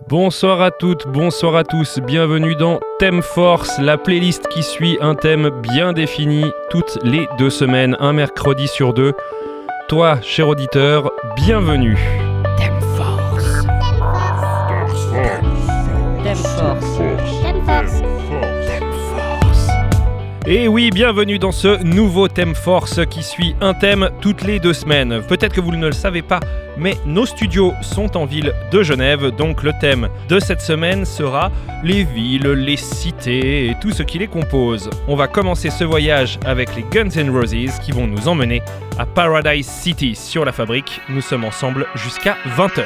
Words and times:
Bonsoir 0.00 0.60
à 0.60 0.70
toutes, 0.70 1.06
bonsoir 1.06 1.54
à 1.54 1.64
tous, 1.64 2.00
bienvenue 2.00 2.56
dans 2.56 2.80
Thème 2.98 3.22
Force, 3.22 3.78
la 3.78 3.96
playlist 3.96 4.48
qui 4.48 4.62
suit 4.62 4.98
un 5.00 5.14
thème 5.14 5.50
bien 5.62 5.92
défini 5.92 6.44
toutes 6.70 6.98
les 7.04 7.28
deux 7.38 7.50
semaines, 7.50 7.96
un 8.00 8.12
mercredi 8.12 8.66
sur 8.66 8.94
deux. 8.94 9.12
Toi, 9.88 10.18
cher 10.22 10.48
auditeur, 10.48 11.10
bienvenue. 11.36 11.98
Et 20.54 20.68
oui, 20.68 20.90
bienvenue 20.90 21.38
dans 21.38 21.50
ce 21.50 21.82
nouveau 21.82 22.28
thème 22.28 22.54
force 22.54 23.00
qui 23.06 23.22
suit 23.22 23.56
un 23.62 23.72
thème 23.72 24.10
toutes 24.20 24.42
les 24.42 24.60
deux 24.60 24.74
semaines. 24.74 25.22
Peut-être 25.26 25.54
que 25.54 25.62
vous 25.62 25.72
ne 25.72 25.86
le 25.86 25.92
savez 25.92 26.20
pas, 26.20 26.40
mais 26.76 26.94
nos 27.06 27.24
studios 27.24 27.72
sont 27.80 28.18
en 28.18 28.26
ville 28.26 28.52
de 28.70 28.82
Genève, 28.82 29.30
donc 29.30 29.62
le 29.62 29.72
thème 29.80 30.10
de 30.28 30.38
cette 30.38 30.60
semaine 30.60 31.06
sera 31.06 31.50
les 31.82 32.04
villes, 32.04 32.48
les 32.48 32.76
cités 32.76 33.70
et 33.70 33.76
tout 33.80 33.92
ce 33.92 34.02
qui 34.02 34.18
les 34.18 34.26
compose. 34.26 34.90
On 35.08 35.16
va 35.16 35.26
commencer 35.26 35.70
ce 35.70 35.84
voyage 35.84 36.38
avec 36.44 36.76
les 36.76 36.82
Guns 36.82 37.08
N' 37.08 37.30
Roses 37.30 37.78
qui 37.82 37.92
vont 37.92 38.06
nous 38.06 38.28
emmener 38.28 38.60
à 38.98 39.06
Paradise 39.06 39.66
City 39.66 40.14
sur 40.14 40.44
la 40.44 40.52
fabrique. 40.52 41.00
Nous 41.08 41.22
sommes 41.22 41.46
ensemble 41.46 41.86
jusqu'à 41.94 42.36
20h. 42.58 42.84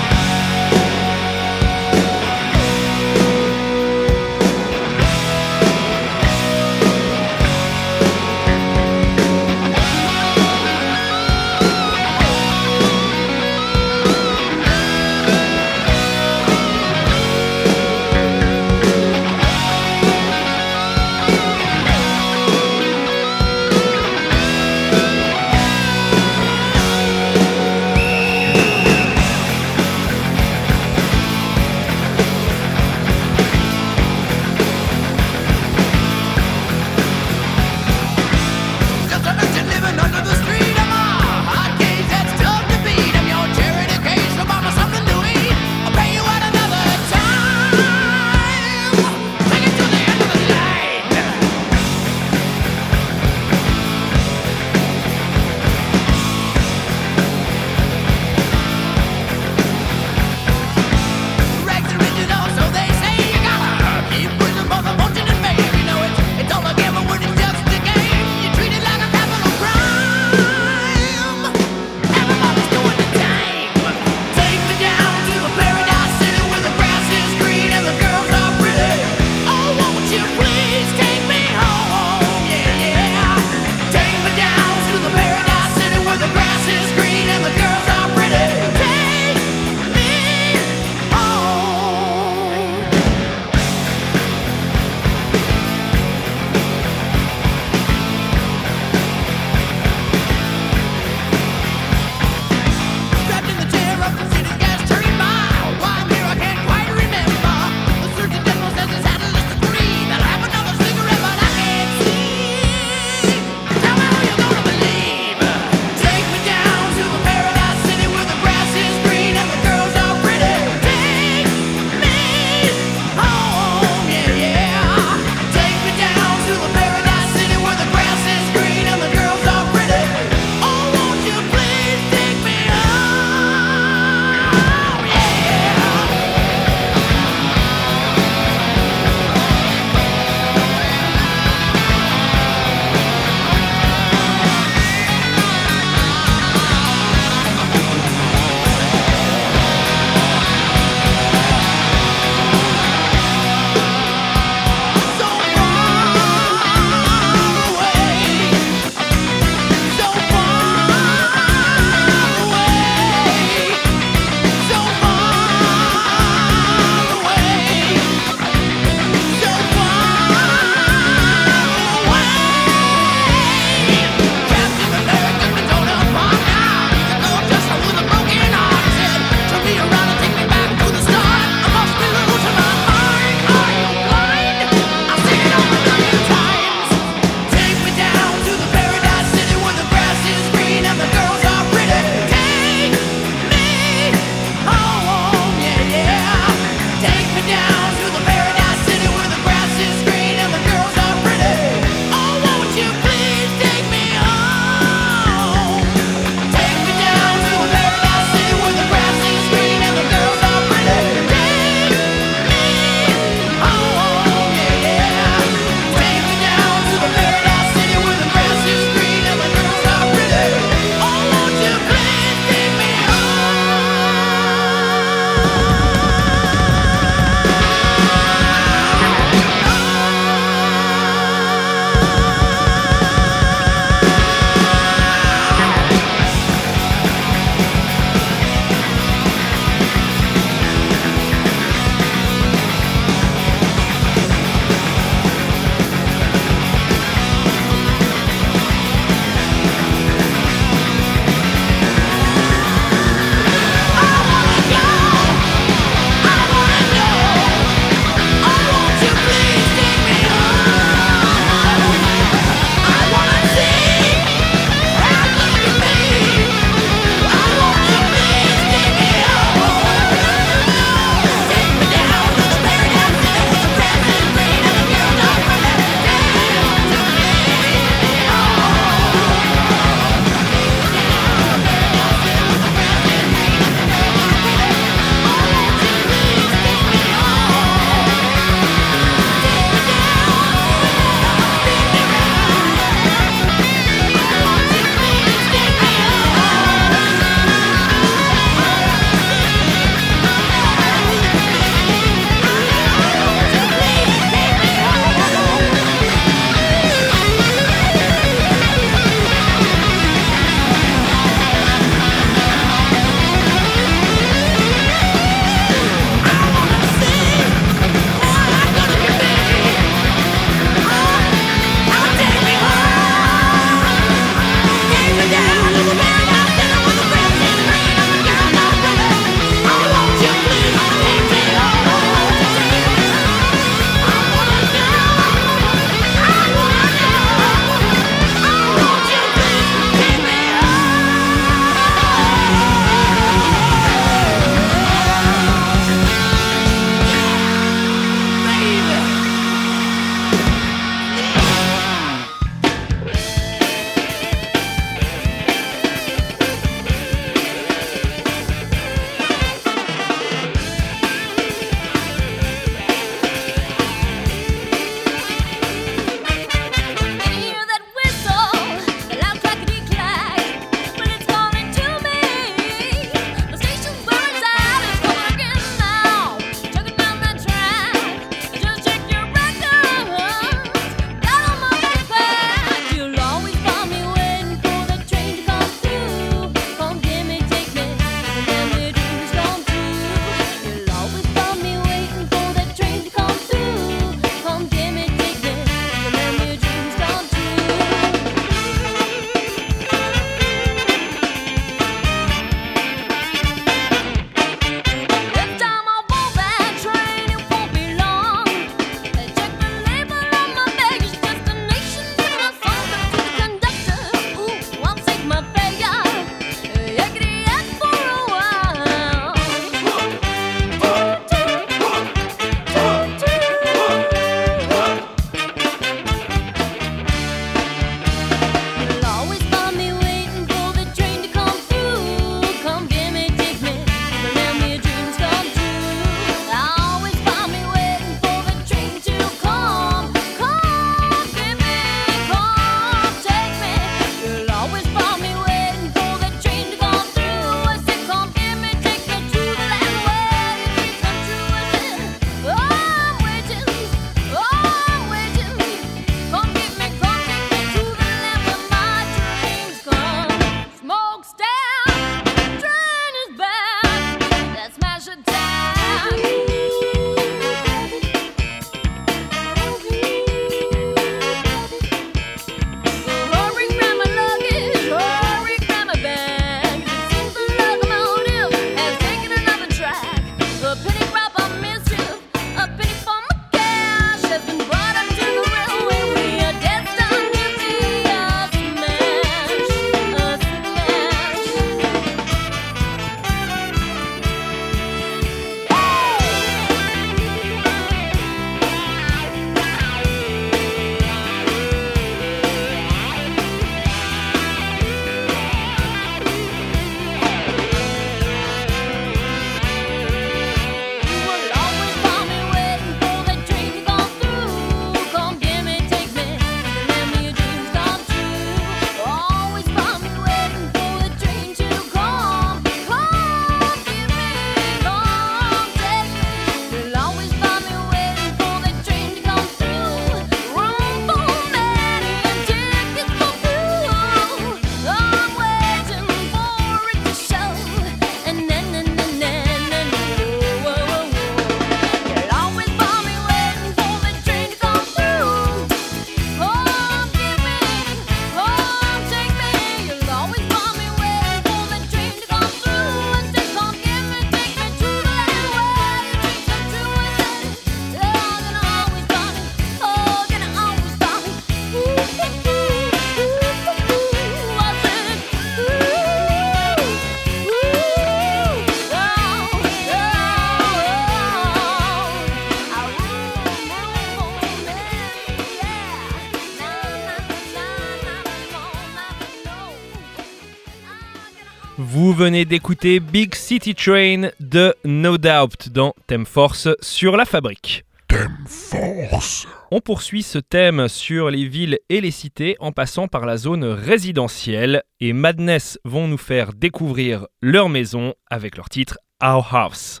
venez 582.22 582.44
d'écouter 582.44 583.00
Big 583.00 583.34
City 583.34 583.74
Train 583.74 584.28
de 584.38 584.72
No 584.84 585.18
Doubt 585.18 585.70
dans 585.70 585.92
Thème 586.06 586.24
Force 586.24 586.68
sur 586.80 587.16
la 587.16 587.24
fabrique. 587.24 587.84
Thème 588.06 588.44
Force 588.46 589.48
on 589.72 589.80
poursuit 589.80 590.22
ce 590.22 590.38
thème 590.38 590.86
sur 590.86 591.30
les 591.30 591.48
villes 591.48 591.80
et 591.88 592.00
les 592.00 592.12
cités 592.12 592.54
en 592.60 592.70
passant 592.70 593.08
par 593.08 593.26
la 593.26 593.38
zone 593.38 593.64
résidentielle 593.64 594.84
et 595.00 595.12
Madness 595.12 595.80
vont 595.84 596.06
nous 596.06 596.18
faire 596.18 596.52
découvrir 596.52 597.26
leur 597.40 597.68
maison 597.68 598.14
avec 598.30 598.56
leur 598.56 598.68
titre 598.68 598.98
Our 599.20 599.52
House. 599.52 600.00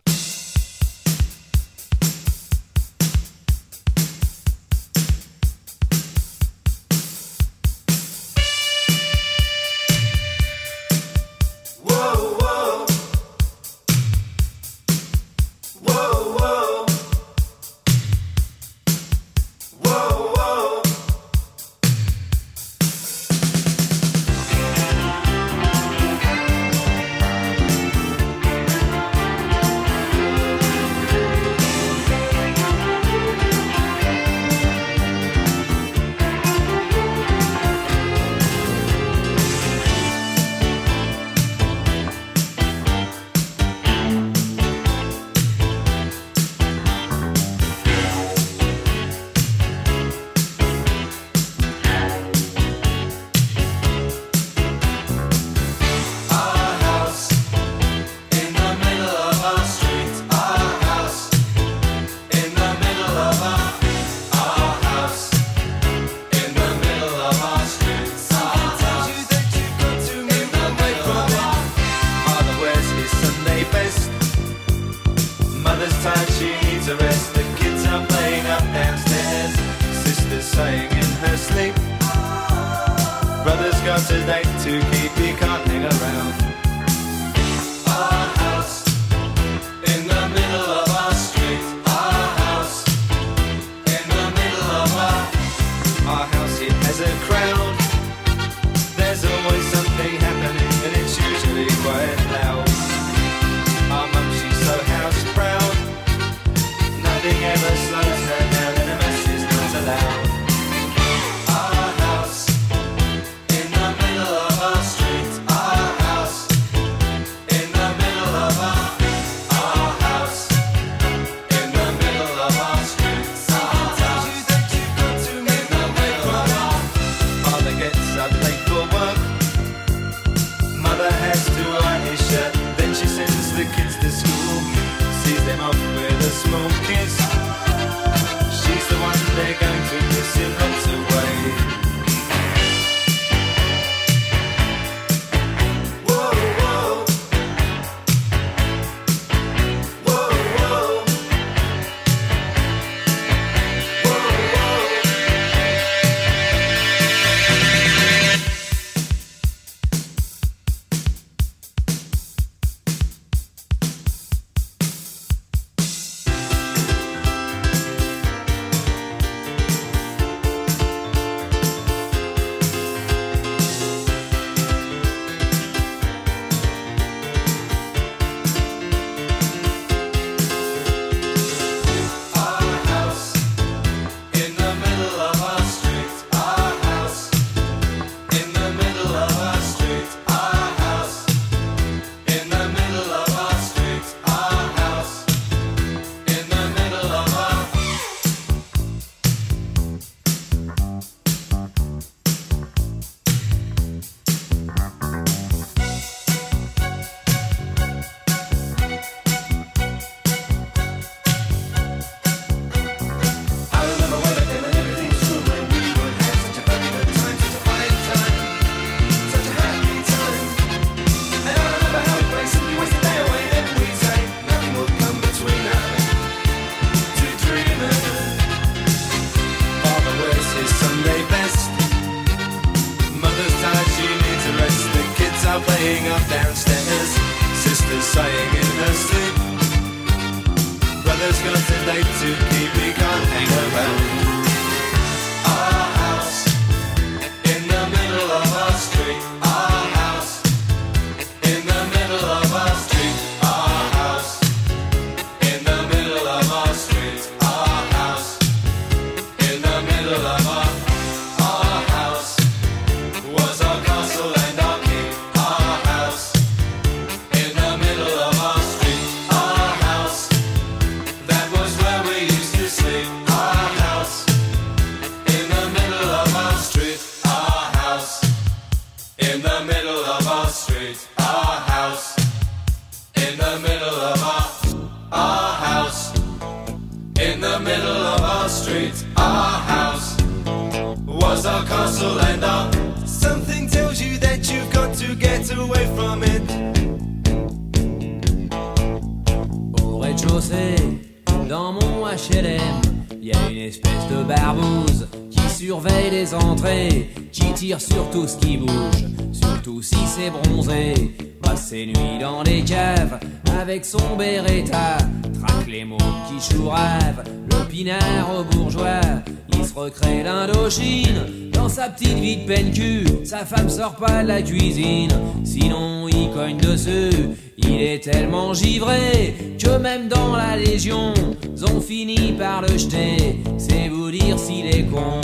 Pas 323.90 324.22
de 324.22 324.28
la 324.28 324.42
cuisine, 324.42 325.10
sinon 325.44 326.08
il 326.08 326.30
cogne 326.30 326.56
dessus. 326.56 327.10
Il 327.58 327.82
est 327.82 328.02
tellement 328.02 328.54
givré 328.54 329.34
que 329.58 329.76
même 329.78 330.08
dans 330.08 330.36
la 330.36 330.56
Légion, 330.56 331.12
ils 331.54 331.64
ont 331.64 331.80
fini 331.80 332.32
par 332.32 332.62
le 332.62 332.78
jeter. 332.78 333.42
C'est 333.58 333.88
vous 333.88 334.10
dire 334.10 334.38
s'il 334.38 334.66
est 334.66 334.84
con. 334.84 335.20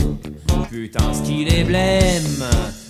Putain, 0.70 1.14
ce 1.14 1.22
qu'il 1.22 1.52
est 1.52 1.64
blême. 1.64 2.44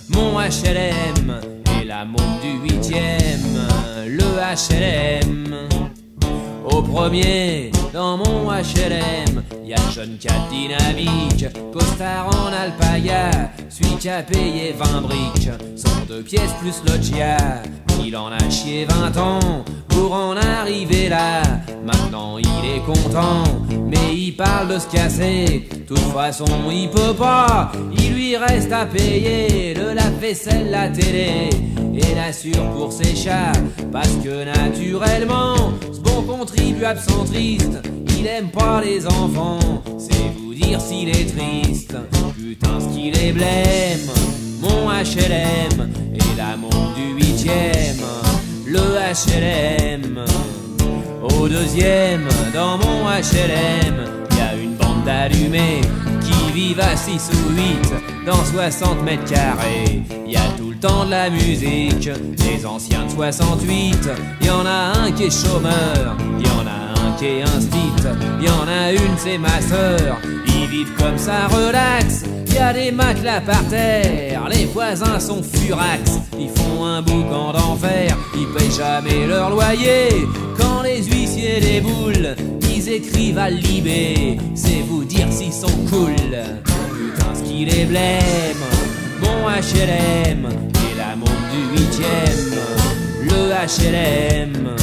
Mon 0.09 0.39
HLM 0.39 1.39
et 1.79 1.85
la 1.85 2.03
montre 2.03 2.41
du 2.41 2.67
huitième. 2.67 3.67
Le 4.07 4.25
HLM. 4.55 5.55
Au 6.71 6.81
premier, 6.81 7.71
dans 7.93 8.17
mon 8.17 8.51
HLM, 8.51 9.43
y 9.65 9.73
a 9.73 9.77
le 9.77 9.91
jeune 9.91 10.17
cat 10.17 10.47
dynamique, 10.49 11.45
costard 11.73 12.27
en 12.27 12.53
alpaga, 12.53 13.51
celui 13.69 13.95
qui 13.97 14.09
a 14.09 14.21
payé 14.23 14.73
20 14.77 15.01
briques, 15.01 15.49
son 15.75 16.05
deux 16.07 16.21
pièces 16.21 16.53
plus 16.59 16.83
loggia. 16.87 17.37
Il 18.03 18.15
en 18.15 18.27
a 18.27 18.49
chié 18.49 18.85
20 18.85 19.17
ans 19.17 19.65
pour 19.99 20.13
en 20.13 20.35
arriver 20.37 21.09
là. 21.09 21.41
Maintenant 21.83 22.37
il 22.37 22.75
est 22.75 22.83
content, 22.85 23.43
mais 23.69 24.15
il 24.15 24.35
parle 24.35 24.73
de 24.73 24.79
se 24.79 24.87
casser. 24.87 25.67
Toute 25.87 26.11
façon, 26.13 26.45
il 26.71 26.89
peut 26.89 27.13
pas, 27.13 27.71
il 27.97 28.13
lui 28.13 28.37
reste 28.37 28.71
à 28.71 28.85
payer 28.85 29.73
le 29.73 29.93
lave-vaisselle, 29.93 30.69
la 30.69 30.89
télé 30.89 31.49
et 31.93 32.15
l'assure 32.15 32.69
pour 32.75 32.91
ses 32.91 33.15
chats. 33.15 33.51
Parce 33.91 34.15
que 34.23 34.45
naturellement, 34.45 35.55
ce 35.91 35.99
bon 35.99 36.21
contribuable 36.21 36.99
centriste, 36.99 37.81
il 38.17 38.27
aime 38.27 38.49
pas 38.51 38.81
les 38.81 39.05
enfants. 39.05 39.59
C'est 39.97 40.31
vous 40.37 40.53
dire 40.53 40.79
s'il 40.79 41.09
est 41.09 41.35
triste. 41.35 41.95
Putain, 42.37 42.79
ce 42.79 42.95
qu'il 42.95 43.17
est 43.17 43.31
blême. 43.31 44.09
Mon 44.61 44.89
HLM 44.89 45.89
et 46.13 46.37
la 46.37 46.57
montre 46.57 46.93
du 46.95 47.13
huitième. 47.15 48.28
Le 48.71 48.77
HLM. 48.77 50.23
Au 51.23 51.47
deuxième, 51.47 52.27
dans 52.53 52.77
mon 52.77 53.05
HLM, 53.07 54.05
y 54.37 54.41
a 54.41 54.55
une 54.55 54.75
bande 54.75 55.03
d'allumés 55.05 55.81
qui 56.21 56.51
vivent 56.51 56.79
à 56.79 56.95
6 56.95 57.31
ou 57.33 57.53
8 57.55 58.25
dans 58.27 58.45
60 58.45 59.01
mètres 59.03 59.25
carrés. 59.25 60.03
Y 60.27 60.35
a 60.35 60.41
tout 60.55 60.69
le 60.69 60.75
temps 60.75 61.05
de 61.05 61.09
la 61.09 61.31
musique, 61.31 62.11
les 62.45 62.63
anciens 62.63 63.05
de 63.05 63.11
68. 63.11 64.07
Y 64.43 64.49
en 64.51 64.65
a 64.67 64.99
un 64.99 65.11
qui 65.13 65.23
est 65.23 65.45
chômeur, 65.47 66.15
a 67.25 67.47
un 67.47 67.57
instit. 67.57 67.93
Y 68.41 68.49
en 68.49 68.67
a 68.67 68.91
une, 68.91 69.17
c'est 69.17 69.37
ma 69.37 69.61
sœur. 69.61 70.17
Ils 70.47 70.67
vivent 70.67 70.93
comme 70.97 71.17
ça, 71.17 71.47
relax. 71.47 72.23
Y 72.53 72.57
a 72.57 72.73
des 72.73 72.91
matelas 72.91 73.41
par 73.41 73.63
terre, 73.67 74.47
les 74.49 74.65
voisins 74.65 75.19
sont 75.19 75.41
furax. 75.43 76.19
Ils 76.37 76.49
font 76.49 76.83
un 76.85 77.01
boucan 77.01 77.53
d'enfer, 77.53 78.17
ils 78.35 78.47
payent 78.47 78.71
jamais 78.71 79.27
leur 79.27 79.49
loyer. 79.49 80.09
Quand 80.57 80.81
les 80.81 81.03
huissiers 81.03 81.59
déboulent, 81.59 82.35
ils 82.73 82.89
écrivent 82.89 83.37
à 83.37 83.49
Libé. 83.49 84.37
C'est 84.55 84.81
vous 84.87 85.03
dire 85.03 85.27
s'ils 85.29 85.53
sont 85.53 85.67
cool. 85.89 86.15
Putain, 86.15 87.35
ce 87.35 87.43
qu'il 87.43 87.69
est 87.69 87.85
blême. 87.85 88.63
Mon 89.21 89.47
HLM 89.49 90.47
et 90.47 90.97
la 90.97 91.15
montre 91.15 91.31
du 91.51 91.79
huitième. 91.79 92.59
Le 93.23 93.51
HLM. 93.67 94.75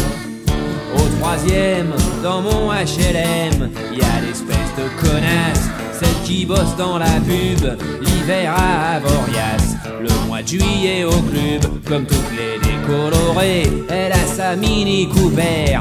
Au 1.17 1.29
troisième, 1.29 1.93
dans 2.23 2.41
mon 2.43 2.71
HLM, 2.73 3.71
y 3.93 4.01
a 4.01 4.21
l'espèce 4.21 4.57
de 4.77 5.01
connasse, 5.01 5.69
celle 5.93 6.23
qui 6.25 6.45
bosse 6.45 6.77
dans 6.77 6.99
la 6.99 7.07
pub, 7.07 7.79
l'hiver 8.01 8.55
à 8.57 8.97
Avoriaz, 8.97 9.77
le 10.01 10.27
mois 10.27 10.43
de 10.43 10.49
juillet 10.49 11.05
au 11.05 11.11
club, 11.11 11.63
comme 11.89 12.07
toutes 12.07 12.33
les 12.33 12.59
décolorées, 12.59 13.71
elle 13.89 14.13
a 14.13 14.27
sa 14.27 14.57
mini 14.57 15.09
Cooper, 15.09 15.79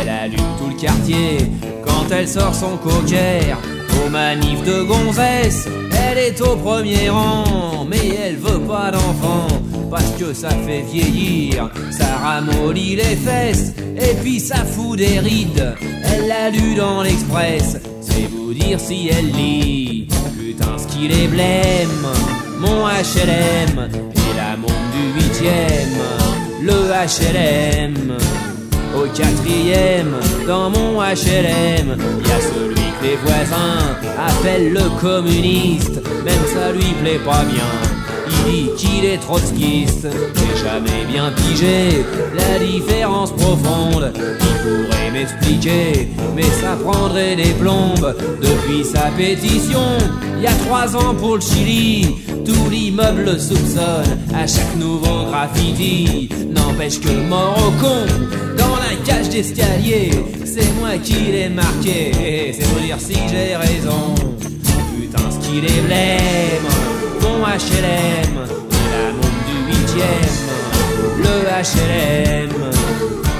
elle 0.00 0.08
allume 0.08 0.40
tout 0.58 0.68
le 0.68 0.80
quartier, 0.80 1.38
quand 1.84 2.10
elle 2.10 2.28
sort 2.28 2.54
son 2.54 2.76
cocker, 2.76 3.56
aux 4.04 4.10
manifs 4.10 4.64
de 4.64 4.82
gonzesse, 4.82 5.68
elle 6.08 6.18
est 6.18 6.40
au 6.40 6.56
premier 6.56 7.10
rang, 7.10 7.86
mais 7.88 8.16
elle 8.24 8.36
veut 8.36 8.60
pas 8.60 8.90
d'enfant 8.90 9.48
parce 9.90 10.10
que 10.18 10.32
ça 10.32 10.50
fait 10.50 10.82
vieillir, 10.82 11.70
ça 11.90 12.16
ramollit 12.22 12.96
les 12.96 13.16
fesses, 13.16 13.72
et 13.96 14.14
puis 14.22 14.40
ça 14.40 14.64
fout 14.64 14.98
des 14.98 15.18
rides. 15.18 15.74
Elle 16.04 16.28
l'a 16.28 16.50
lu 16.50 16.74
dans 16.74 17.02
l'Express, 17.02 17.78
c'est 18.00 18.28
vous 18.30 18.52
dire 18.52 18.78
si 18.80 19.08
elle 19.08 19.30
lit. 19.32 20.08
Putain, 20.38 20.78
ce 20.78 20.86
qu'il 20.88 21.12
est 21.12 21.28
blême, 21.28 22.06
mon 22.58 22.86
HLM, 22.86 23.88
et 24.14 24.36
la 24.36 24.56
montre 24.56 24.74
du 24.92 25.20
huitième, 25.20 25.98
le 26.62 26.90
HLM. 26.90 28.16
Au 28.96 29.06
quatrième, 29.08 30.16
dans 30.46 30.70
mon 30.70 31.02
HLM, 31.02 31.98
y 32.26 32.32
a 32.32 32.40
celui 32.40 32.74
que 32.74 33.04
les 33.04 33.16
voisins 33.16 33.94
appellent 34.26 34.72
le 34.72 34.88
communiste, 35.00 35.96
même 36.24 36.44
ça 36.54 36.72
lui 36.72 36.94
plaît 37.02 37.20
pas 37.24 37.44
bien. 37.44 37.95
Il 38.48 38.66
dit 38.66 38.70
qu'il 38.76 39.04
est 39.04 39.18
trotskiste, 39.18 40.06
j'ai 40.06 40.62
jamais 40.62 41.04
bien 41.10 41.32
pigé 41.32 42.04
la 42.34 42.64
différence 42.64 43.32
profonde. 43.32 44.12
Il 44.14 44.56
pourrait 44.62 45.10
m'expliquer, 45.12 46.08
mais 46.34 46.42
ça 46.42 46.76
prendrait 46.82 47.36
des 47.36 47.52
plombes. 47.54 48.14
Depuis 48.40 48.84
sa 48.84 49.10
pétition, 49.16 49.98
il 50.36 50.42
y 50.42 50.46
a 50.46 50.52
trois 50.66 50.96
ans 50.96 51.14
pour 51.14 51.36
le 51.36 51.40
Chili, 51.40 52.16
tout 52.44 52.70
l'immeuble 52.70 53.24
le 53.24 53.38
soupçonne 53.38 54.18
à 54.34 54.46
chaque 54.46 54.76
nouveau 54.76 55.26
graffiti. 55.30 56.28
N'empêche 56.50 57.00
que 57.00 57.12
mort 57.28 57.56
au 57.58 57.70
con, 57.82 58.06
dans 58.56 58.76
la 58.76 58.94
cage 59.04 59.28
d'escalier, 59.28 60.10
c'est 60.44 60.72
moi 60.78 60.96
qui 61.02 61.32
l'ai 61.32 61.48
marqué. 61.48 62.52
C'est 62.52 62.66
pour 62.68 62.80
dire 62.80 62.98
si 63.00 63.14
j'ai 63.14 63.56
raison. 63.56 64.14
Putain, 64.96 65.30
ce 65.30 65.48
qu'il 65.48 65.64
est 65.64 65.82
blême 65.86 66.95
mon 67.26 67.44
HLM, 67.44 68.34
la 68.92 69.12
montre 69.12 69.42
du 69.48 69.56
huitième, 69.68 70.46
le 71.18 71.34
HLM. 71.48 72.50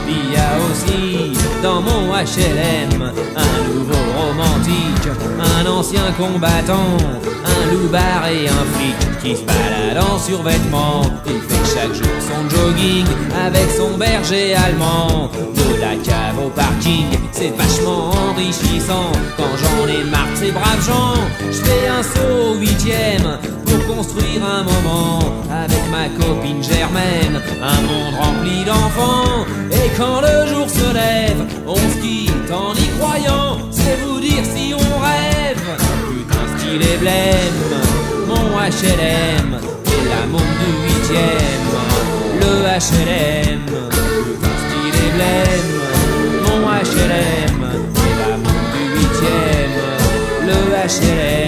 Il 0.08 0.32
y 0.32 0.36
a 0.36 0.52
aussi 0.70 1.32
dans 1.62 1.80
mon 1.80 2.12
HLM 2.12 3.02
un 3.36 3.74
nouveau 3.74 4.04
romantique, 4.18 5.08
un 5.40 5.66
ancien 5.66 6.12
combattant, 6.18 6.96
un 7.44 7.72
loupard 7.72 8.26
et 8.28 8.48
un 8.48 8.64
flic 8.74 9.22
qui 9.22 9.36
se 9.36 9.42
balade 9.42 9.98
en 9.98 10.18
survêtement. 10.18 11.02
Il 11.26 11.40
fait 11.40 11.74
chaque 11.74 11.94
jour 11.94 12.16
son 12.20 12.48
jogging 12.48 13.06
avec 13.46 13.68
son 13.76 13.96
berger 13.96 14.54
allemand. 14.54 15.30
De 15.54 15.80
la 15.80 15.96
cave 16.02 16.38
au 16.44 16.50
parking, 16.50 17.06
c'est 17.32 17.54
vachement 17.56 18.10
enrichissant. 18.30 19.10
Quand 19.36 19.54
j'en 19.60 19.88
ai 19.88 20.04
marre 20.04 20.30
de 20.32 20.36
ces 20.36 20.52
braves 20.52 20.86
gens, 20.86 21.20
je 21.40 21.62
fais 21.62 21.88
un 21.88 22.02
saut 22.02 22.52
au 22.52 22.54
huitième 22.54 23.38
pour 23.66 23.96
construire 23.96 24.42
un 24.44 24.62
moment 24.62 25.18
avec 25.50 25.82
ma 25.90 26.08
copine 26.08 26.62
Germaine, 26.62 27.40
un 27.62 27.80
monde 27.82 28.14
rempli 28.14 28.64
d'enfants. 28.64 29.44
Et 29.70 29.90
quand 29.96 30.20
le 30.20 30.46
jour 30.52 30.68
se 30.68 30.94
lève, 30.94 31.44
on 31.66 31.76
se 31.76 31.98
quitte 32.00 32.50
en 32.50 32.72
y 32.74 32.88
croyant, 32.98 33.58
c'est 33.70 33.96
vous 34.04 34.20
dire 34.20 34.44
si 34.44 34.74
on 34.74 34.98
rêve. 35.08 35.64
Putain, 36.10 36.46
qu'il 36.58 36.82
est 36.82 36.98
blême, 36.98 37.62
mon 38.28 38.46
HLM 38.58 39.58
et 39.94 40.02
la 40.08 40.26
montre 40.26 40.56
du 40.62 40.72
huitième, 40.84 41.66
le 42.40 42.52
HLM. 42.86 43.64
Putain, 43.66 44.56
qu'il 44.70 44.94
est 45.04 45.12
blême, 45.16 45.70
mon 46.44 46.60
HLM 46.68 47.60
et 48.04 48.14
la 48.20 48.36
montre 48.36 48.68
du 48.74 48.82
huitième, 48.98 49.74
le 50.46 50.58
HLM. 50.86 51.45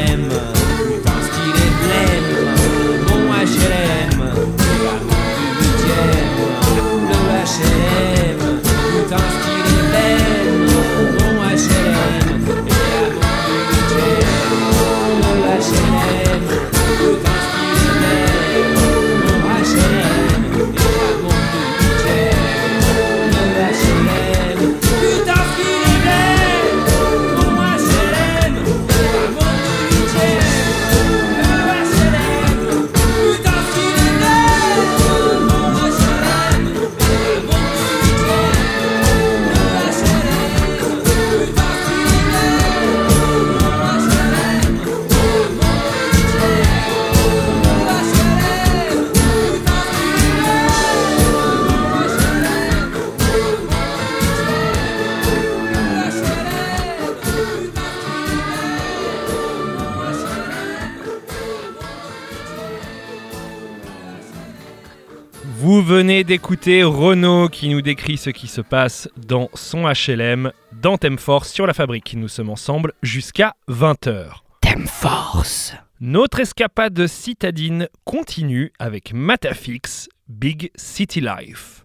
Venez 66.19 66.25
d'écouter 66.25 66.83
Renaud 66.83 67.49
qui 67.49 67.69
nous 67.69 67.81
décrit 67.81 68.17
ce 68.17 68.31
qui 68.31 68.49
se 68.49 68.61
passe 68.61 69.09
dans 69.17 69.49
son 69.55 69.85
HLM, 69.87 70.51
dans 70.73 70.99
Thème 70.99 71.17
Force 71.17 71.53
sur 71.53 71.65
la 71.65 71.75
fabrique. 71.75 72.15
Nous 72.15 72.27
sommes 72.27 72.51
ensemble 72.51 72.93
jusqu'à 73.05 73.55
20h. 73.69 74.31
Thème 74.61 74.89
Force. 74.89 75.75
Notre 76.01 76.41
escapade 76.41 77.07
citadine 77.07 77.89
continue 78.05 78.73
avec 78.81 79.13
Matafix, 79.13 80.09
Big 80.29 80.73
City 80.75 81.21
Life. 81.21 81.85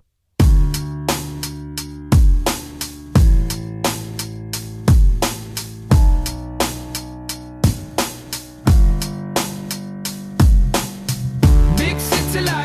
Big 11.78 12.00
city 12.00 12.40
life, 12.40 12.63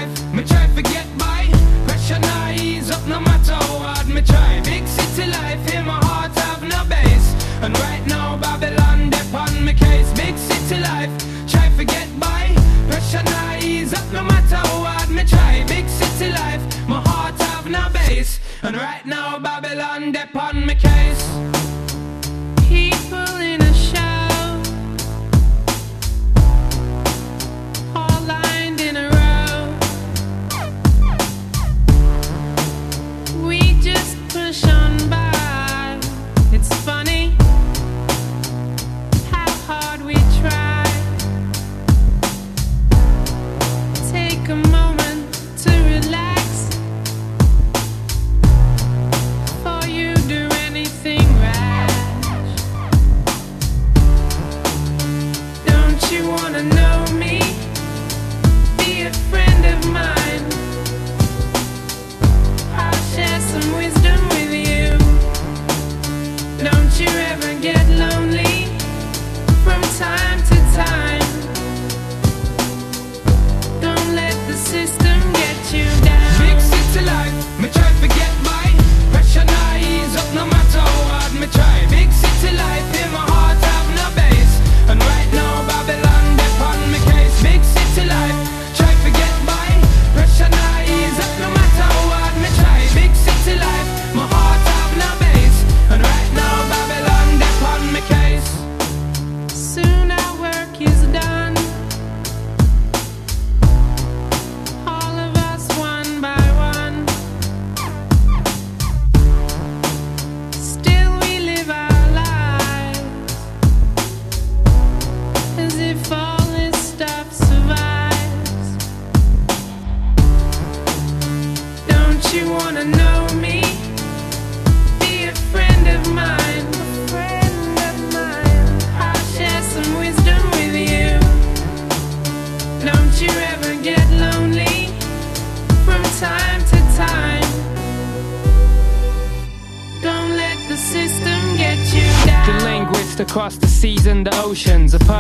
And 18.62 18.76
right 18.76 19.06
now 19.06 19.38
Babylon 19.38 20.12
on 20.36 20.66
me 20.66 20.74
case. 20.74 21.57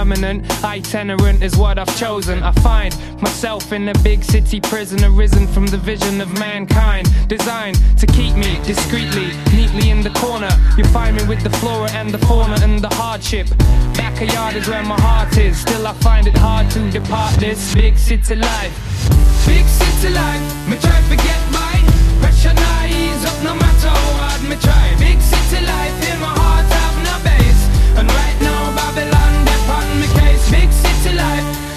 Permanent 0.08 0.64
itinerant 0.64 1.42
is 1.42 1.54
what 1.58 1.78
I've 1.78 1.94
chosen. 1.98 2.42
I 2.42 2.52
find 2.62 2.96
myself 3.20 3.72
in 3.72 3.90
a 3.90 3.94
big 3.98 4.24
city 4.24 4.58
prison, 4.58 5.04
arisen 5.04 5.46
from 5.46 5.66
the 5.66 5.76
vision 5.76 6.22
of 6.22 6.32
mankind. 6.38 7.06
Designed 7.28 7.76
to 7.98 8.06
keep 8.06 8.34
me 8.34 8.58
discreetly, 8.64 9.28
neatly 9.52 9.90
in 9.90 10.00
the 10.02 10.10
corner. 10.10 10.48
You 10.78 10.84
find 10.84 11.14
me 11.14 11.24
with 11.24 11.42
the 11.42 11.50
flora 11.58 11.90
and 11.92 12.08
the 12.10 12.18
fauna 12.26 12.56
and 12.62 12.80
the 12.80 12.88
hardship. 12.94 13.48
Backyard 14.00 14.56
is 14.56 14.66
where 14.66 14.82
my 14.82 14.98
heart 14.98 15.36
is. 15.36 15.60
Still, 15.60 15.86
I 15.86 15.92
find 15.94 16.26
it 16.26 16.38
hard 16.38 16.70
to 16.70 16.90
depart 16.90 17.34
this 17.34 17.74
big 17.74 17.98
city 17.98 18.36
life. 18.36 18.72
Big 19.46 19.66
city 19.66 20.14
life, 20.14 20.68
me 20.68 20.78
try 20.78 21.02
forget 21.02 21.40
my 21.52 21.74
pressure 22.22 22.54
now 22.54 22.86
ease 22.86 23.24
up 23.26 23.38
no 23.44 23.54
matter 23.54 23.90
how 23.90 24.24
hard 24.24 24.42
me 24.48 24.56
try. 24.56 24.86
Big 24.98 25.20
city 25.20 25.66
life 25.66 25.98
in 26.10 26.18
my 26.20 26.32
heart 26.40 26.57
Big 30.50 30.72
city 30.72 31.14
life, 31.14 31.67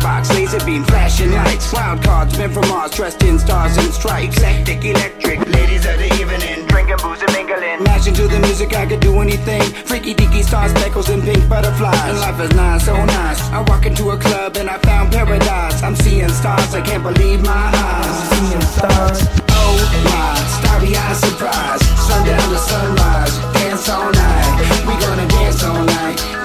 box, 0.00 0.30
laser 0.30 0.64
beam, 0.64 0.84
flashing 0.84 1.32
lights. 1.32 1.72
Wild 1.72 2.02
cards, 2.02 2.36
men 2.38 2.52
from 2.52 2.68
Mars, 2.68 2.92
dressed 2.92 3.22
in 3.22 3.38
stars 3.38 3.76
and 3.76 3.92
stripes. 3.92 4.38
Hectic, 4.38 4.84
electric, 4.84 5.38
ladies 5.48 5.86
of 5.86 5.96
the 5.98 6.08
evening. 6.20 6.66
Drinking 6.66 6.96
booze 7.02 7.22
and 7.22 7.32
mingling. 7.32 7.82
Mashing 7.84 8.14
to 8.14 8.26
the 8.28 8.38
music, 8.40 8.74
I 8.74 8.86
could 8.86 9.00
do 9.00 9.20
anything. 9.20 9.62
Freaky 9.84 10.14
deaky 10.14 10.42
stars, 10.42 10.72
speckles, 10.72 11.08
and 11.08 11.22
pink 11.22 11.48
butterflies. 11.48 12.10
And 12.10 12.18
life 12.18 12.40
is 12.40 12.52
nice, 12.56 12.84
so 12.84 12.94
nice. 13.04 13.40
I 13.50 13.60
walk 13.68 13.86
into 13.86 14.10
a 14.10 14.18
club 14.18 14.56
and 14.56 14.68
I 14.68 14.78
found 14.78 15.12
paradise. 15.12 15.82
I'm 15.82 15.96
seeing 15.96 16.28
stars, 16.30 16.74
I 16.74 16.80
can't 16.80 17.02
believe 17.02 17.42
my 17.44 17.52
eyes. 17.52 18.06
I'm 18.06 18.46
seeing 18.48 18.66
stars. 18.74 19.18
Oh 19.50 19.76
my, 20.04 20.34
starry 20.58 20.96
eyed 20.96 21.16
surprise. 21.16 21.82
Sundown 22.08 22.48
to 22.50 22.58
sunrise, 22.58 23.34
dance 23.54 23.88
all 23.88 24.10
night. 24.10 24.86
We 24.86 24.94
gonna 25.00 25.28
dance 25.28 25.62
all 25.62 25.84
night 25.84 26.39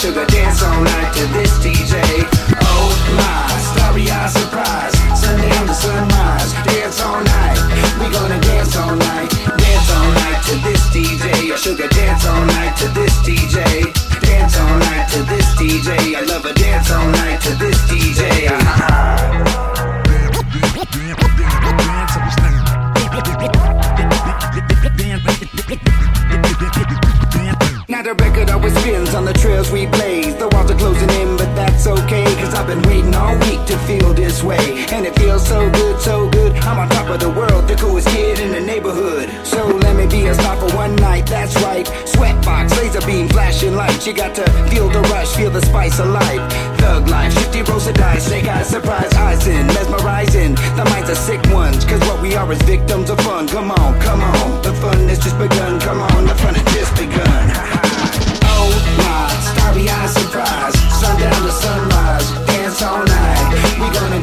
sugar 0.00 0.24
dance 0.26 0.62
all 0.62 0.80
night 0.82 1.12
to 1.12 1.26
this 1.36 1.52
DJ. 1.58 2.00
Oh 2.64 2.88
my, 3.20 3.46
starry-eyed 3.72 4.30
surprise. 4.30 4.94
Sundown 5.12 5.66
to 5.66 5.74
sunrise, 5.74 6.52
dance 6.64 7.00
all 7.02 7.22
night. 7.22 7.58
We 8.00 8.08
gonna 8.10 8.40
dance 8.40 8.76
all 8.76 8.96
night, 8.96 9.30
dance 9.60 9.90
all 9.92 10.10
night 10.24 10.42
to 10.48 10.56
this 10.64 10.80
DJ. 10.88 11.54
Sugar 11.56 11.88
dance 11.88 12.24
all 12.26 12.46
night 12.46 12.76
to 12.78 12.88
this 12.88 13.14
DJ. 13.28 13.92
Dance 14.22 14.56
all 14.56 14.78
night 14.78 15.06
to 15.12 15.22
this 15.24 15.46
DJ. 15.60 16.16
I 16.16 16.22
love 16.22 16.46
a 16.46 16.54
dance 16.54 16.90
all 16.90 17.06
night 17.06 17.40
to 17.42 17.54
this 17.56 17.78
DJ. 17.90 18.48
Ah. 18.50 19.26
Now 27.90 28.02
the 28.02 28.14
record 28.14 28.50
always 28.50 28.72
spins 28.78 29.16
on 29.16 29.24
the 29.24 29.32
trails 29.32 29.72
we 29.72 29.84
blaze. 29.84 30.36
The 30.36 30.48
walls 30.50 30.70
are 30.70 30.78
closing 30.78 31.10
in, 31.10 31.36
but 31.36 31.52
that's 31.56 31.88
okay. 31.88 32.22
Cause 32.36 32.54
I've 32.54 32.68
been 32.68 32.82
waiting 32.82 33.12
all 33.16 33.36
week 33.40 33.66
to 33.66 33.76
feel 33.78 34.14
this 34.14 34.44
way. 34.44 34.86
And 34.92 35.04
it 35.04 35.18
feels 35.18 35.44
so 35.44 35.68
good, 35.68 36.00
so 36.00 36.30
good. 36.30 36.54
I'm 36.58 36.78
on 36.78 36.88
top 36.88 37.10
of 37.10 37.18
the 37.18 37.30
world, 37.30 37.66
the 37.66 37.74
coolest 37.74 38.06
kid 38.10 38.38
in 38.38 38.52
the 38.52 38.60
neighborhood. 38.60 39.28
So 39.44 39.66
let 39.66 39.96
me 39.96 40.06
be 40.06 40.28
a 40.28 40.34
star 40.34 40.56
for 40.56 40.72
one 40.76 40.94
night, 40.96 41.26
that's 41.26 41.56
right. 41.62 41.84
Sweatbox, 42.06 42.76
laser 42.76 43.04
beam, 43.04 43.28
flashing 43.28 43.74
lights. 43.74 44.06
You 44.06 44.12
got 44.12 44.36
to 44.36 44.44
feel 44.70 44.88
the 44.88 45.00
rush, 45.10 45.34
feel 45.34 45.50
the 45.50 45.62
spice 45.62 45.98
of 45.98 46.10
life. 46.10 46.79
Thug 46.90 47.08
life, 47.08 47.32
50 47.34 47.62
rows 47.70 47.86
of 47.86 47.94
dice, 47.94 48.26
snake 48.26 48.48
eyes, 48.48 48.66
surprise 48.66 49.14
eyes 49.14 49.46
in, 49.46 49.64
mesmerizing. 49.68 50.56
The 50.74 50.84
minds 50.90 51.08
are 51.08 51.14
sick 51.14 51.40
ones, 51.54 51.84
cause 51.84 52.00
what 52.00 52.20
we 52.20 52.34
are 52.34 52.50
is 52.50 52.60
victims 52.62 53.10
of 53.10 53.20
fun. 53.20 53.46
Come 53.46 53.70
on, 53.70 54.00
come 54.00 54.20
on, 54.20 54.60
the 54.62 54.74
fun 54.74 54.98
has 55.06 55.20
just 55.20 55.38
begun. 55.38 55.78
Come 55.78 56.00
on, 56.00 56.26
the 56.26 56.34
fun 56.34 56.54
has 56.56 56.66
just 56.74 56.92
begun. 56.96 57.44
Oh 58.62 58.74
my, 58.98 59.30
starry-eyed 59.54 60.10
surprise. 60.10 60.74
Sundown 60.98 61.42
to 61.46 61.52
sunrise, 61.52 62.28
dance 62.46 62.82
all 62.82 63.04
night. 63.06 63.54
We 63.78 63.86
gonna 63.94 64.20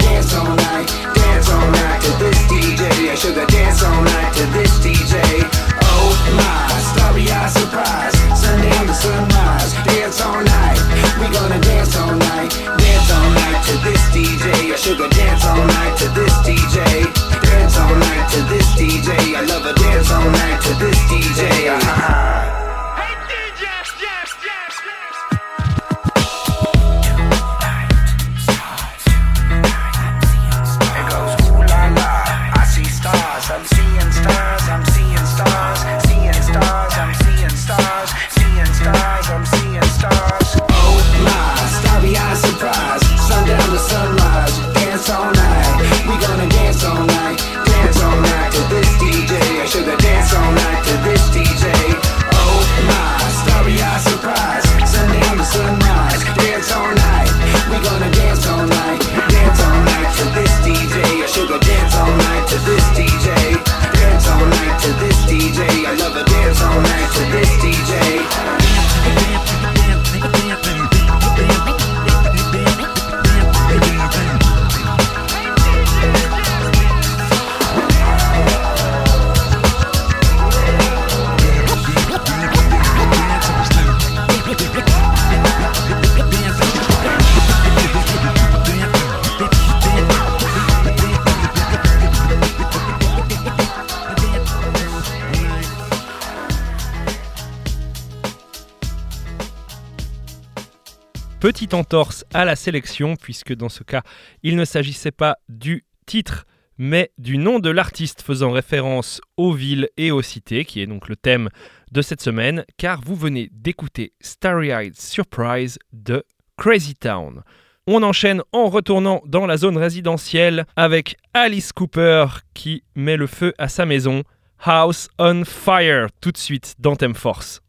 à 102.37 102.45
la 102.45 102.55
sélection, 102.55 103.15
puisque 103.15 103.55
dans 103.55 103.67
ce 103.67 103.83
cas, 103.83 104.03
il 104.43 104.57
ne 104.57 104.63
s'agissait 104.63 105.11
pas 105.11 105.37
du 105.49 105.85
titre, 106.05 106.45
mais 106.77 107.11
du 107.17 107.39
nom 107.39 107.57
de 107.57 107.71
l'artiste 107.71 108.21
faisant 108.21 108.51
référence 108.51 109.21
aux 109.37 109.53
villes 109.53 109.89
et 109.97 110.11
aux 110.11 110.21
cités, 110.21 110.63
qui 110.63 110.79
est 110.79 110.85
donc 110.85 111.09
le 111.09 111.15
thème 111.15 111.49
de 111.91 112.03
cette 112.03 112.21
semaine, 112.21 112.63
car 112.77 113.01
vous 113.01 113.15
venez 113.15 113.49
d'écouter 113.51 114.13
Starry 114.21 114.69
Eyed 114.69 114.95
Surprise 114.95 115.79
de 115.93 116.23
Crazy 116.57 116.93
Town. 116.93 117.41
On 117.87 118.03
enchaîne 118.03 118.43
en 118.51 118.67
retournant 118.69 119.23
dans 119.25 119.47
la 119.47 119.57
zone 119.57 119.77
résidentielle 119.77 120.67
avec 120.75 121.17
Alice 121.33 121.73
Cooper 121.73 122.27
qui 122.53 122.83
met 122.93 123.17
le 123.17 123.25
feu 123.25 123.55
à 123.57 123.67
sa 123.67 123.87
maison. 123.87 124.21
House 124.63 125.09
on 125.17 125.43
Fire, 125.43 126.09
tout 126.21 126.31
de 126.31 126.37
suite 126.37 126.75
dans 126.77 126.95
Thème 126.95 127.15
Force. 127.15 127.61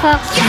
Thème 0.00 0.18
Force. 0.18 0.40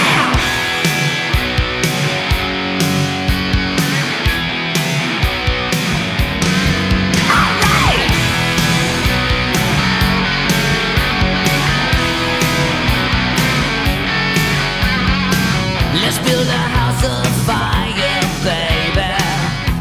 Let's 15.93 16.17
build 16.19 16.47
a 16.47 16.51
house 16.51 17.03
of 17.03 17.27
fire, 17.45 18.21
baby. 18.43 19.15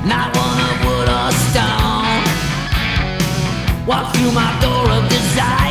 Not 0.08 0.36
one 0.36 0.60
of 0.60 0.84
wood 0.84 1.08
or 1.08 1.30
stone. 1.46 2.24
Walk 3.86 4.14
through 4.14 4.32
my 4.32 4.50
door 4.60 4.90
of 4.90 5.08
desire, 5.08 5.69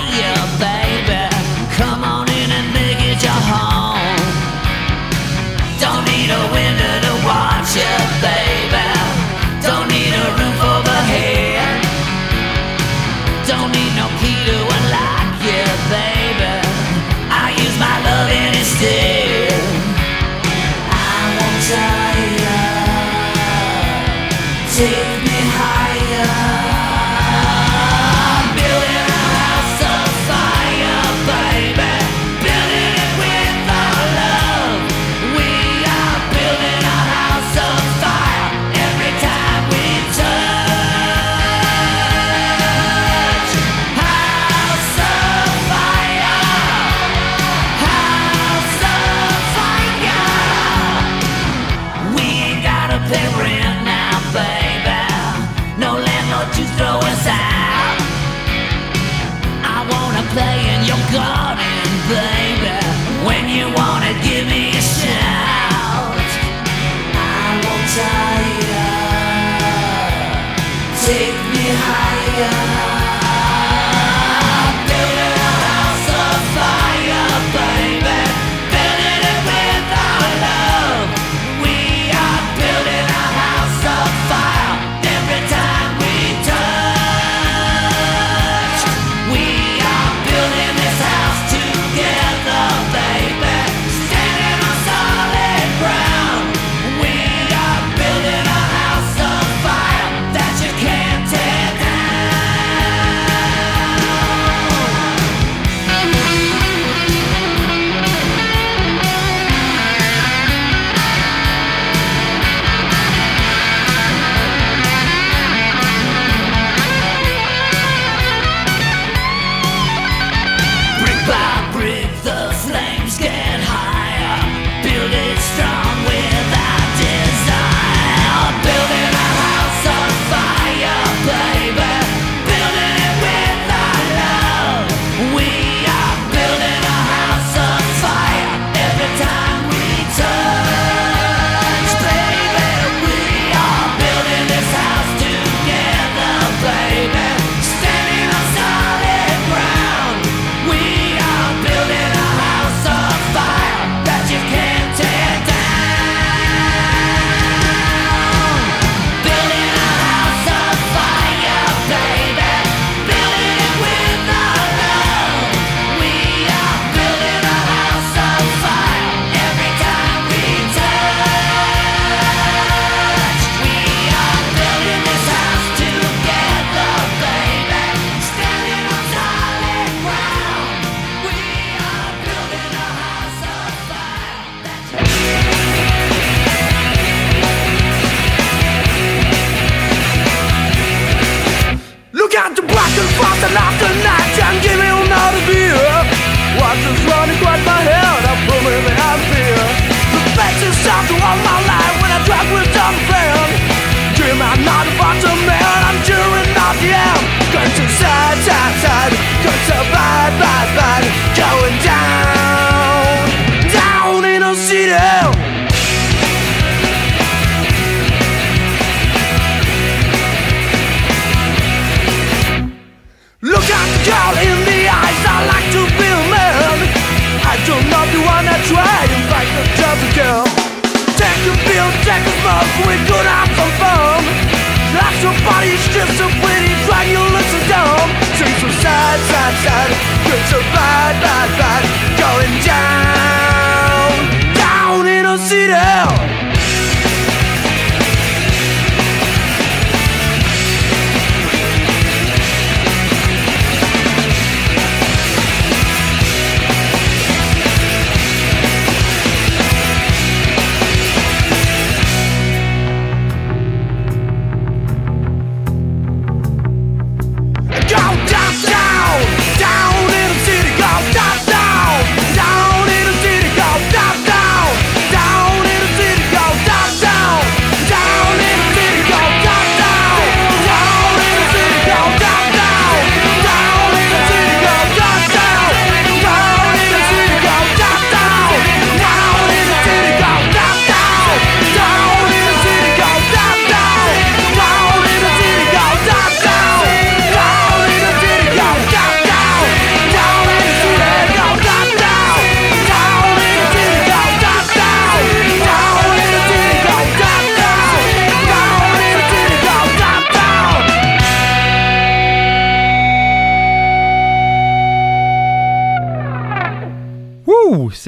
higher. 71.92 72.89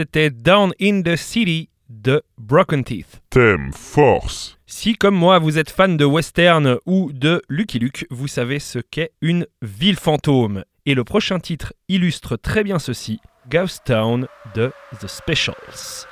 c'était 0.01 0.31
Down 0.31 0.73
in 0.81 1.03
the 1.03 1.15
City 1.15 1.69
de 1.87 2.23
Broken 2.39 2.83
Teeth. 2.83 3.21
Thème 3.29 3.71
force. 3.71 4.57
Si, 4.65 4.95
comme 4.95 5.13
moi, 5.13 5.37
vous 5.37 5.59
êtes 5.59 5.69
fan 5.69 5.95
de 5.95 6.05
western 6.05 6.79
ou 6.87 7.11
de 7.13 7.43
Lucky 7.49 7.77
Luke, 7.77 8.07
vous 8.09 8.27
savez 8.27 8.57
ce 8.57 8.79
qu'est 8.79 9.11
une 9.21 9.45
ville 9.61 9.97
fantôme. 9.97 10.63
Et 10.87 10.95
le 10.95 11.03
prochain 11.03 11.39
titre 11.39 11.73
illustre 11.87 12.35
très 12.35 12.63
bien 12.63 12.79
ceci 12.79 13.19
Ghost 13.47 13.83
Town 13.85 14.25
de 14.55 14.71
The 14.99 15.07
Specials. 15.07 16.07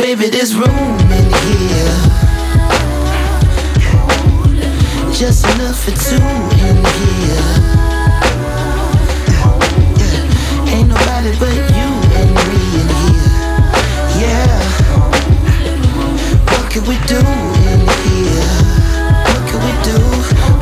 Baby, 0.00 0.30
there's 0.30 0.54
room 0.56 0.98
in 1.12 1.28
here. 1.44 1.96
Just 5.12 5.44
enough 5.44 5.84
for 5.84 5.92
two 5.92 6.24
in 6.64 6.76
here. 6.96 7.48
Yeah. 10.00 10.72
Ain't 10.72 10.88
nobody 10.88 11.32
but 11.38 11.52
you 11.52 11.90
and 12.16 12.30
me 12.48 12.62
in 12.80 12.88
here. 13.02 13.30
Yeah. 14.24 14.56
What 16.48 16.64
can 16.72 16.82
we 16.88 16.96
do 17.04 17.20
in 17.68 17.80
here? 18.00 18.48
What 19.28 19.42
can 19.48 19.60
we 19.66 19.72
do? 19.84 19.98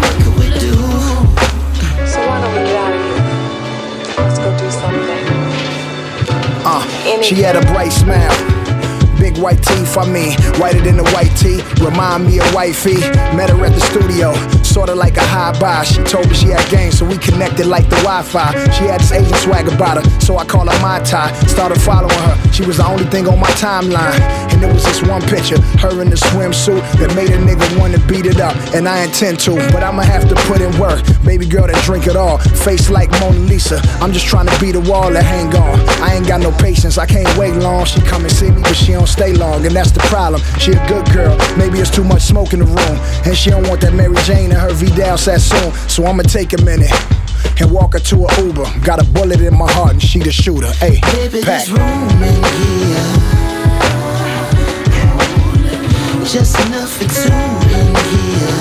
What 0.02 0.14
can 0.22 0.34
we 0.40 0.48
do? 0.58 0.74
So 2.10 2.18
why 2.26 2.36
don't 2.42 2.54
we 2.54 2.62
get 2.66 2.74
out 2.74 2.92
of 2.92 3.00
here? 3.06 3.22
Let's 4.18 4.38
go 4.40 4.48
do 4.58 4.66
something. 4.70 5.22
Uh, 6.66 7.22
she 7.22 7.36
had 7.36 7.54
a 7.54 7.60
bright 7.72 7.92
smile. 7.92 8.57
Big 9.28 9.42
white 9.42 9.62
teeth, 9.62 9.98
I 9.98 10.08
mean, 10.08 10.32
whiter 10.56 10.80
than 10.80 10.96
the 10.96 11.04
white 11.12 11.34
tee. 11.36 11.60
Remind 11.84 12.24
me 12.24 12.38
of 12.38 12.54
wifey. 12.54 12.96
Met 13.36 13.50
her 13.50 13.60
at 13.66 13.74
the 13.76 13.80
studio, 13.92 14.32
sorta 14.64 14.94
like 14.94 15.18
a 15.18 15.26
high 15.26 15.52
buy. 15.60 15.84
She 15.84 16.02
told 16.04 16.28
me 16.28 16.34
she 16.34 16.48
had 16.48 16.64
game, 16.70 16.90
so 16.92 17.04
we 17.04 17.18
connected 17.18 17.66
like 17.66 17.84
the 17.90 18.00
Wi 18.08 18.22
Fi. 18.22 18.52
She 18.72 18.84
had 18.84 19.00
this 19.00 19.12
Asian 19.12 19.36
swag 19.44 19.68
about 19.68 20.00
her, 20.00 20.20
so 20.20 20.38
I 20.38 20.46
call 20.46 20.64
her 20.64 20.80
my 20.80 21.00
tie. 21.00 21.30
Started 21.44 21.78
following 21.78 22.16
her, 22.24 22.36
she 22.58 22.66
was 22.66 22.78
the 22.78 22.86
only 22.86 23.04
thing 23.04 23.28
on 23.28 23.38
my 23.38 23.50
timeline. 23.50 24.18
And 24.50 24.60
it 24.64 24.72
was 24.72 24.82
this 24.82 25.00
one 25.02 25.22
picture, 25.22 25.60
her 25.78 26.02
in 26.02 26.10
the 26.10 26.16
swimsuit, 26.16 26.82
that 26.98 27.14
made 27.14 27.30
a 27.30 27.38
nigga 27.38 27.78
wanna 27.78 28.04
beat 28.10 28.26
it 28.26 28.40
up. 28.40 28.56
And 28.74 28.88
I 28.88 29.04
intend 29.04 29.38
to, 29.46 29.54
but 29.70 29.84
I'ma 29.84 30.02
have 30.02 30.28
to 30.28 30.34
put 30.50 30.60
in 30.60 30.76
work. 30.76 30.98
Baby 31.24 31.46
girl 31.46 31.68
that 31.68 31.80
drink 31.84 32.08
it 32.08 32.16
all, 32.16 32.38
face 32.38 32.90
like 32.90 33.12
Mona 33.20 33.38
Lisa. 33.38 33.80
I'm 34.02 34.12
just 34.12 34.26
trying 34.26 34.48
to 34.48 34.58
beat 34.58 34.74
a 34.74 34.80
wall 34.80 35.12
that 35.12 35.22
hang 35.22 35.54
on. 35.54 35.78
I 36.02 36.16
ain't 36.16 36.26
got 36.26 36.40
no 36.40 36.50
patience, 36.50 36.98
I 36.98 37.06
can't 37.06 37.30
wait 37.38 37.54
long. 37.54 37.84
She 37.84 38.00
come 38.00 38.22
and 38.24 38.32
see 38.32 38.50
me, 38.50 38.60
but 38.60 38.74
she 38.74 38.90
don't 38.90 39.06
stay 39.06 39.32
long, 39.32 39.64
and 39.64 39.76
that's 39.76 39.92
the 39.92 40.00
problem. 40.10 40.42
She 40.58 40.72
a 40.72 40.88
good 40.88 41.06
girl, 41.12 41.38
maybe 41.56 41.78
it's 41.78 41.90
too 41.90 42.02
much 42.02 42.22
smoke 42.22 42.54
in 42.54 42.58
the 42.58 42.66
room. 42.66 42.98
And 43.24 43.36
she 43.36 43.50
don't 43.50 43.68
want 43.68 43.82
that 43.82 43.94
Mary 43.94 44.16
Jane 44.24 44.50
and 44.50 44.58
her 44.58 44.74
Vidal 44.74 45.16
Sassoon. 45.16 45.70
So 45.88 46.06
I'ma 46.06 46.24
take 46.24 46.54
a 46.54 46.62
minute. 46.62 46.90
And 47.60 47.72
walk 47.72 47.92
her 47.94 47.98
to 47.98 48.16
a 48.26 48.42
Uber. 48.44 48.64
Got 48.84 49.02
a 49.02 49.04
bullet 49.10 49.40
in 49.40 49.56
my 49.56 49.70
heart 49.72 49.92
and 49.92 50.02
she 50.02 50.20
the 50.20 50.30
shooter. 50.30 50.70
Hey, 50.74 51.00
Baby, 51.12 51.40
pack. 51.42 51.66
there's 51.66 51.72
room 51.72 52.22
in 52.22 52.44
here. 52.58 53.04
Just 56.24 56.58
enough 56.66 56.92
for 56.92 57.08
two 57.08 57.32
in 57.32 57.94
here. 58.12 58.54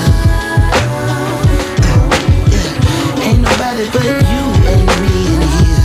Yeah. 2.50 3.24
Ain't 3.24 3.40
nobody 3.42 3.84
but 3.92 4.04
you 4.04 4.44
and 4.72 4.86
me 5.02 5.14
in 5.34 5.42
here. 5.54 5.84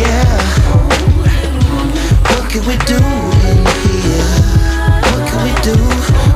Yeah. 0.00 0.38
What 2.30 2.44
can 2.50 2.62
we 2.64 2.76
do 2.86 3.00
in 3.50 3.58
here? 3.84 4.28
What 5.10 5.22
can 5.28 5.38
we 5.44 5.52
do? 5.62 6.33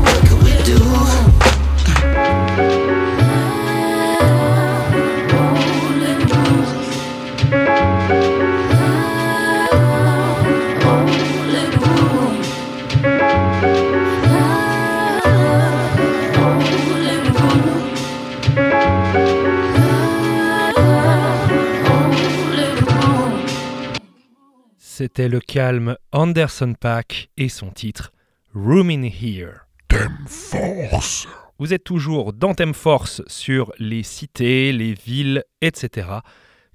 C'était 25.19 25.29
le 25.29 25.41
calme 25.41 25.97
Anderson 26.13 26.75
Pack 26.79 27.29
et 27.37 27.49
son 27.49 27.73
titre 27.73 28.13
Room 28.55 28.89
in 28.89 29.03
Here. 29.03 29.67
Thème 29.89 30.17
force. 30.29 31.27
Vous 31.59 31.75
êtes 31.75 31.83
toujours 31.83 32.33
dans 32.33 32.55
Thème 32.55 32.73
Force 32.73 33.23
sur 33.27 33.73
les 33.81 34.05
cités, 34.05 34.71
les 34.71 34.95
villes, 34.95 35.43
etc. 35.61 36.07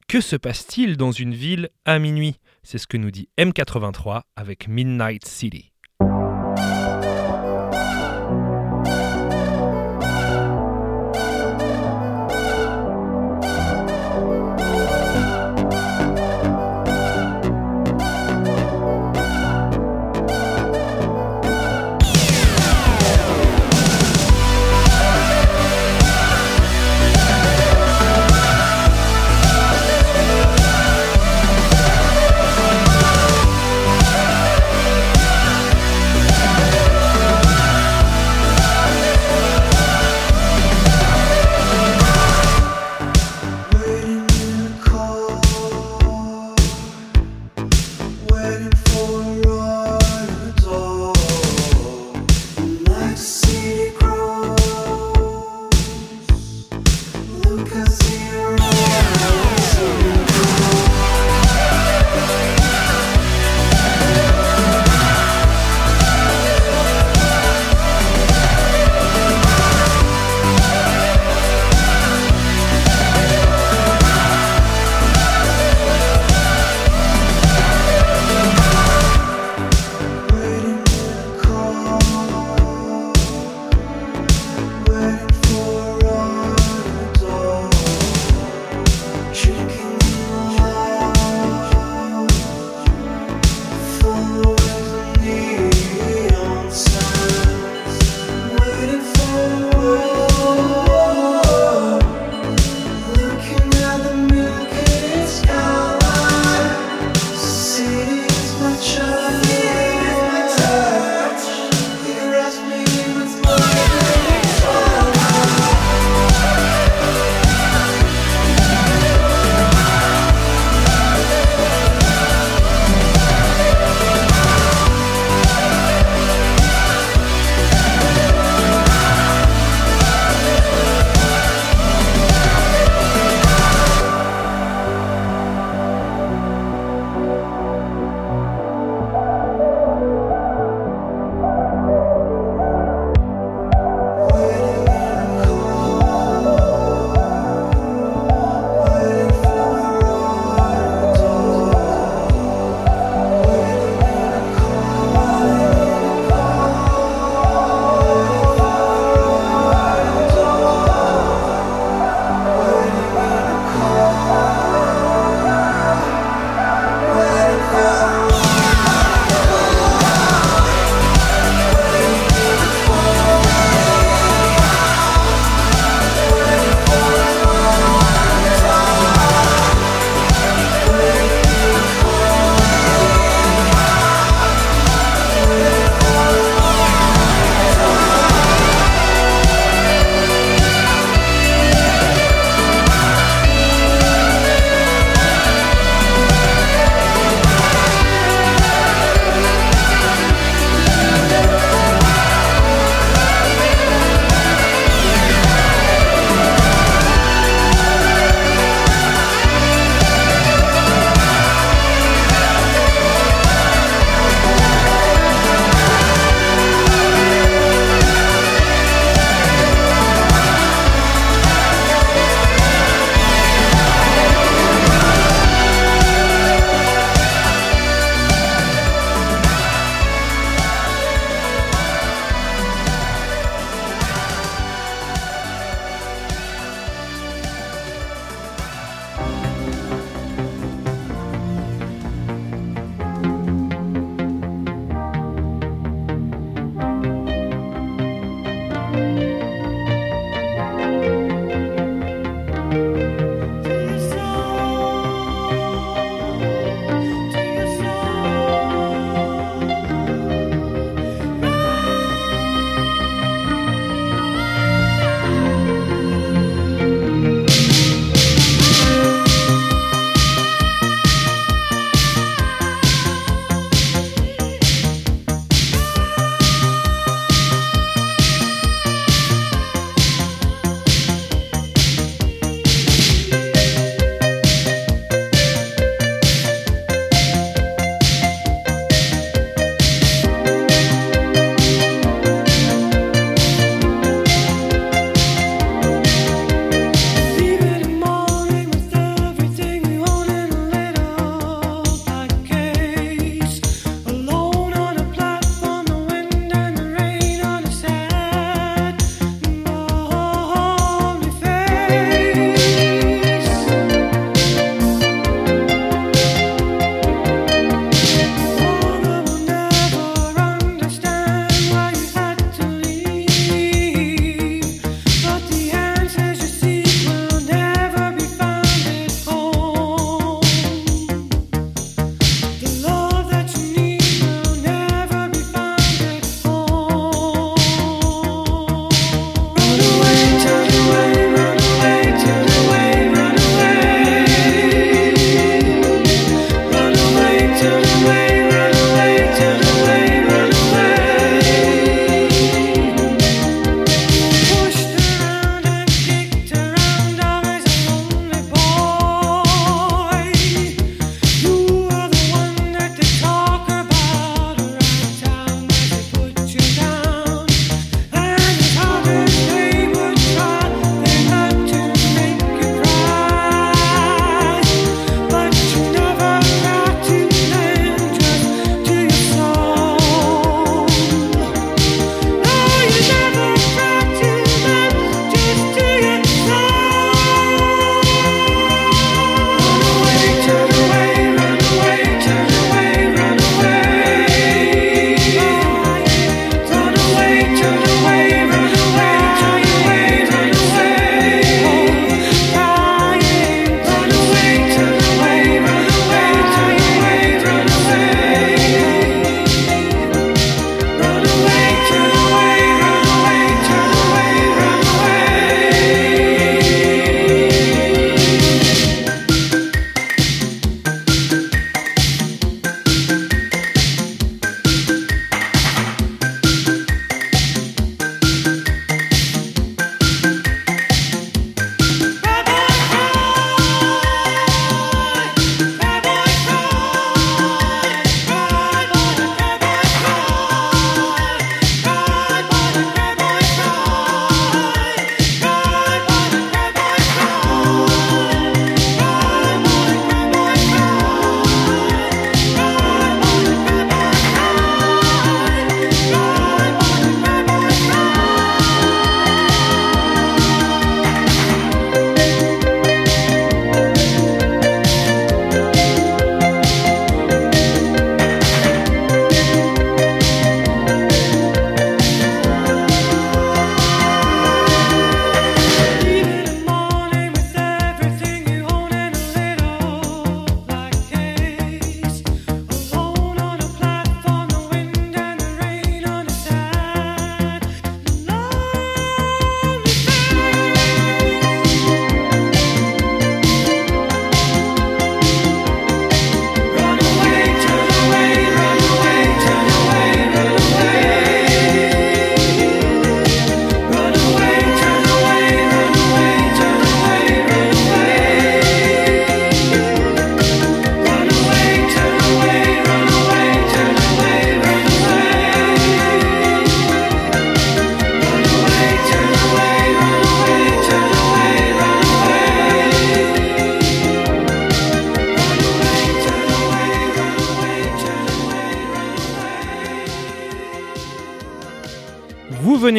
Que 0.09 0.19
se 0.19 0.35
passe-t-il 0.35 0.97
dans 0.97 1.13
une 1.13 1.33
ville 1.33 1.69
à 1.85 1.99
minuit? 1.99 2.35
C'est 2.63 2.79
ce 2.79 2.85
que 2.85 2.97
nous 2.97 3.11
dit 3.11 3.29
M83 3.37 4.23
avec 4.35 4.67
Midnight 4.67 5.25
City. 5.25 5.72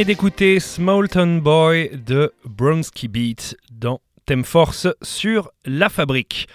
D'écouter 0.04 0.60
Smallton 0.60 1.38
Boy 1.38 1.90
de 1.94 2.32
Bronski 2.44 3.08
Beat 3.08 3.56
dans 3.72 4.00
Thème 4.26 4.44
Force 4.44 4.86
sur 5.00 5.50
La 5.64 5.88
Fabrique. 5.88 6.46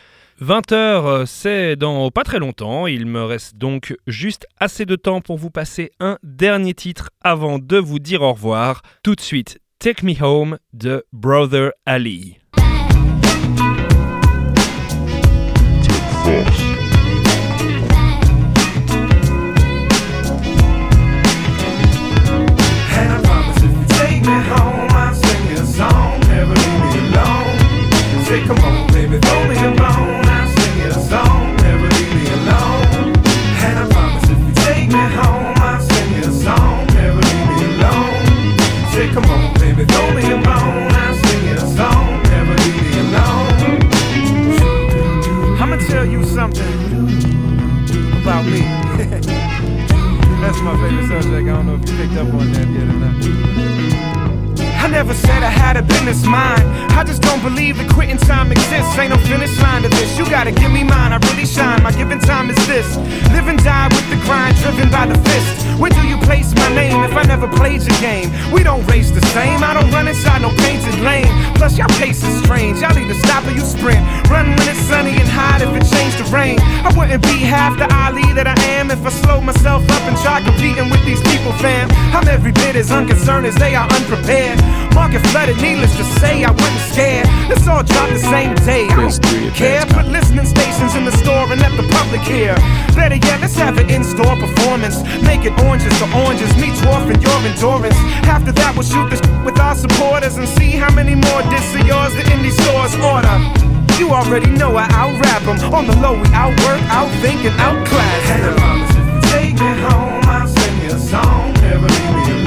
20h, 0.41 1.25
c'est 1.25 1.75
dans 1.75 2.11
pas 2.11 2.23
très 2.23 2.37
longtemps. 2.37 2.85
Il 2.85 3.07
me 3.07 3.23
reste 3.23 3.55
donc 3.57 3.95
juste 4.05 4.45
assez 4.59 4.85
de 4.85 4.95
temps 4.95 5.21
pour 5.21 5.37
vous 5.37 5.49
passer 5.49 5.91
un 5.99 6.17
dernier 6.21 6.75
titre 6.75 7.09
avant 7.23 7.57
de 7.57 7.77
vous 7.77 7.99
dire 7.99 8.21
au 8.21 8.33
revoir. 8.33 8.83
Tout 9.03 9.15
de 9.15 9.21
suite, 9.21 9.59
Take 9.79 10.05
Me 10.05 10.13
Home 10.21 10.59
de 10.73 11.03
Brother 11.11 11.71
Ali. 11.85 12.37
Tevfik 51.86 52.11
Ekrem 52.11 52.32
Konyer 52.32 52.67
yerine. 52.75 53.59
I 54.89 54.91
never 54.91 55.13
said 55.13 55.43
I 55.43 55.53
had 55.53 55.77
a 55.77 55.83
business 55.83 56.25
mind. 56.25 56.65
I 56.97 57.03
just 57.03 57.21
don't 57.21 57.43
believe 57.43 57.77
that 57.77 57.93
quitting 57.93 58.17
time 58.17 58.51
exists. 58.51 58.97
Ain't 58.97 59.13
no 59.13 59.21
finish 59.29 59.53
line 59.61 59.83
to 59.83 59.89
this. 59.89 60.17
You 60.17 60.25
gotta 60.25 60.49
give 60.51 60.71
me 60.73 60.81
mine. 60.81 61.13
I 61.13 61.21
really 61.29 61.45
shine. 61.45 61.83
My 61.83 61.93
given 61.93 62.17
time 62.17 62.49
is 62.49 62.57
this. 62.65 62.97
Live 63.29 63.45
and 63.45 63.61
die 63.61 63.85
with 63.93 64.09
the 64.09 64.17
grind, 64.25 64.57
driven 64.57 64.89
by 64.89 65.05
the 65.05 65.13
fist. 65.29 65.77
Where 65.77 65.93
do 65.93 66.01
you 66.09 66.17
place 66.25 66.49
my 66.57 66.73
name 66.73 67.05
if 67.05 67.13
I 67.13 67.21
never 67.21 67.47
played 67.47 67.85
your 67.85 67.99
game? 68.01 68.33
We 68.51 68.65
don't 68.65 68.81
race 68.89 69.11
the 69.11 69.21
same. 69.29 69.61
I 69.61 69.77
don't 69.77 69.93
run 69.93 70.07
inside 70.07 70.41
no 70.41 70.49
painted 70.57 70.97
lane. 71.05 71.29
Plus, 71.53 71.77
y'all 71.77 71.93
pace 72.01 72.25
is 72.25 72.41
strange. 72.41 72.81
Y'all 72.81 72.97
either 72.97 73.13
stop 73.21 73.45
or 73.45 73.53
you 73.53 73.61
sprint. 73.61 74.01
Run 74.25 74.49
when 74.57 74.65
it's 74.73 74.81
sunny 74.89 75.13
and 75.13 75.29
hot 75.29 75.61
if 75.61 75.69
it 75.69 75.85
changed 75.85 76.17
to 76.17 76.25
rain. 76.33 76.57
I 76.81 76.89
wouldn't 76.97 77.21
be 77.29 77.45
half 77.45 77.77
the 77.77 77.85
Ali 77.93 78.25
that 78.33 78.49
I 78.49 78.57
am 78.73 78.89
if 78.89 79.05
I 79.05 79.13
slowed 79.13 79.45
myself 79.45 79.85
up 79.85 80.01
and 80.09 80.17
tried 80.17 80.49
competing 80.49 80.89
with 80.89 81.05
these 81.05 81.21
people, 81.29 81.53
fam. 81.61 81.85
I'm 82.09 82.27
every 82.27 82.51
bit 82.51 82.75
as 82.75 82.89
unconcerned 82.89 83.45
as 83.45 83.53
they 83.55 83.75
are 83.75 83.85
unprepared. 83.85 84.57
Market 84.99 85.23
flooded, 85.31 85.55
needless 85.61 85.95
to 85.95 86.03
say, 86.19 86.43
I 86.43 86.51
wasn't 86.51 86.85
scared. 86.91 87.27
Let's 87.47 87.65
all 87.71 87.83
dropped 87.83 88.11
the 88.11 88.19
same 88.19 88.53
day. 88.67 88.83
I 88.91 89.07
don't 89.07 89.55
care. 89.55 89.85
Put 89.95 90.05
listening 90.11 90.45
stations 90.45 90.93
in 90.93 91.05
the 91.05 91.15
store 91.23 91.47
and 91.47 91.59
let 91.61 91.71
the 91.79 91.87
public 91.97 92.21
hear. 92.21 92.53
Better 92.99 93.15
yet, 93.15 93.39
let's 93.39 93.55
have 93.55 93.77
an 93.79 93.89
in-store 93.89 94.35
performance. 94.35 95.01
Make 95.23 95.45
it 95.47 95.55
oranges 95.63 95.95
to 95.99 96.05
oranges, 96.23 96.51
me 96.59 96.75
dwarfing 96.83 97.21
your 97.23 97.39
endurance. 97.47 97.95
After 98.27 98.51
that, 98.51 98.75
we'll 98.75 98.83
shoot 98.83 99.07
the 99.09 99.15
sh- 99.15 99.45
with 99.47 99.57
our 99.59 99.73
supporters 99.73 100.35
and 100.35 100.47
see 100.59 100.71
how 100.75 100.91
many 100.93 101.15
more 101.15 101.41
discs 101.49 101.73
of 101.79 101.87
yours 101.87 102.11
the 102.19 102.23
indie 102.35 102.51
stores 102.51 102.93
order. 102.99 103.35
You 103.97 104.11
already 104.11 104.51
know 104.51 104.75
I 104.75 104.85
out-rap 104.91 105.43
'em. 105.47 105.57
On 105.73 105.87
the 105.87 105.95
low, 106.03 106.15
we 106.21 106.27
outwork, 106.35 106.81
outthink, 106.99 107.39
and 107.47 107.55
outclass. 107.67 108.23
And 108.35 108.41
I 108.45 108.51
promise 108.59 108.91
if 108.99 109.05
you 109.07 109.19
take 109.31 109.55
me 109.63 109.71
home, 109.87 110.23
I'll 110.27 110.47
sing 110.47 110.75
you 110.83 110.91
a 110.95 110.99
song. 110.99 111.53
Never 111.63 111.87
leave 111.87 112.13
me 112.15 112.23
alone. 112.35 112.38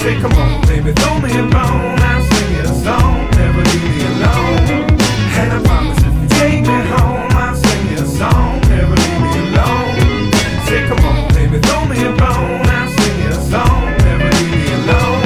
Say, 0.00 0.16
come 0.18 0.32
on, 0.32 0.62
baby, 0.66 0.92
throw 0.92 1.20
me 1.20 1.30
a 1.38 1.42
bone. 1.42 2.00
I'll 2.00 2.22
sing 2.22 2.50
you 2.56 2.62
a 2.62 2.72
song. 2.82 3.28
Never 3.36 3.62
leave 3.68 3.84
me 3.84 4.00
alone. 4.06 4.88
And 5.36 5.52
I 5.52 5.60
promise 5.62 5.98
if 5.98 6.14
you 6.22 6.28
take 6.40 6.62
me 6.62 6.78
home, 6.88 7.30
I'll 7.36 7.54
sing 7.54 7.88
you 7.90 7.98
a 7.98 8.06
song. 8.06 8.60
Never 8.72 8.96
leave 8.96 9.20
me 9.20 9.30
alone. 9.52 10.32
Say, 10.64 10.80
come 10.88 11.04
on, 11.04 11.28
baby, 11.34 11.58
throw 11.60 11.84
me 11.84 12.00
a 12.00 12.12
bone. 12.16 12.64
I'll 12.64 12.88
sing 12.96 13.16
you 13.20 13.28
a 13.28 13.30
song. 13.52 13.80
Never 14.08 14.28
leave 14.40 14.52
me 14.56 14.72
alone. 14.80 15.24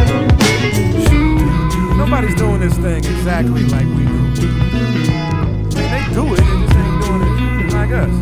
Nobody's 1.98 2.34
doing 2.34 2.58
this 2.58 2.74
thing 2.74 2.98
exactly 2.98 3.62
like 3.68 3.86
we 3.94 4.04
do. 4.10 4.48
They 5.70 6.02
do 6.12 6.34
it, 6.34 6.42
they 6.42 6.56
just 6.62 6.74
ain't 6.74 6.98
doing 7.04 7.22
it 7.22 7.72
like 7.72 7.92
us. 7.92 8.14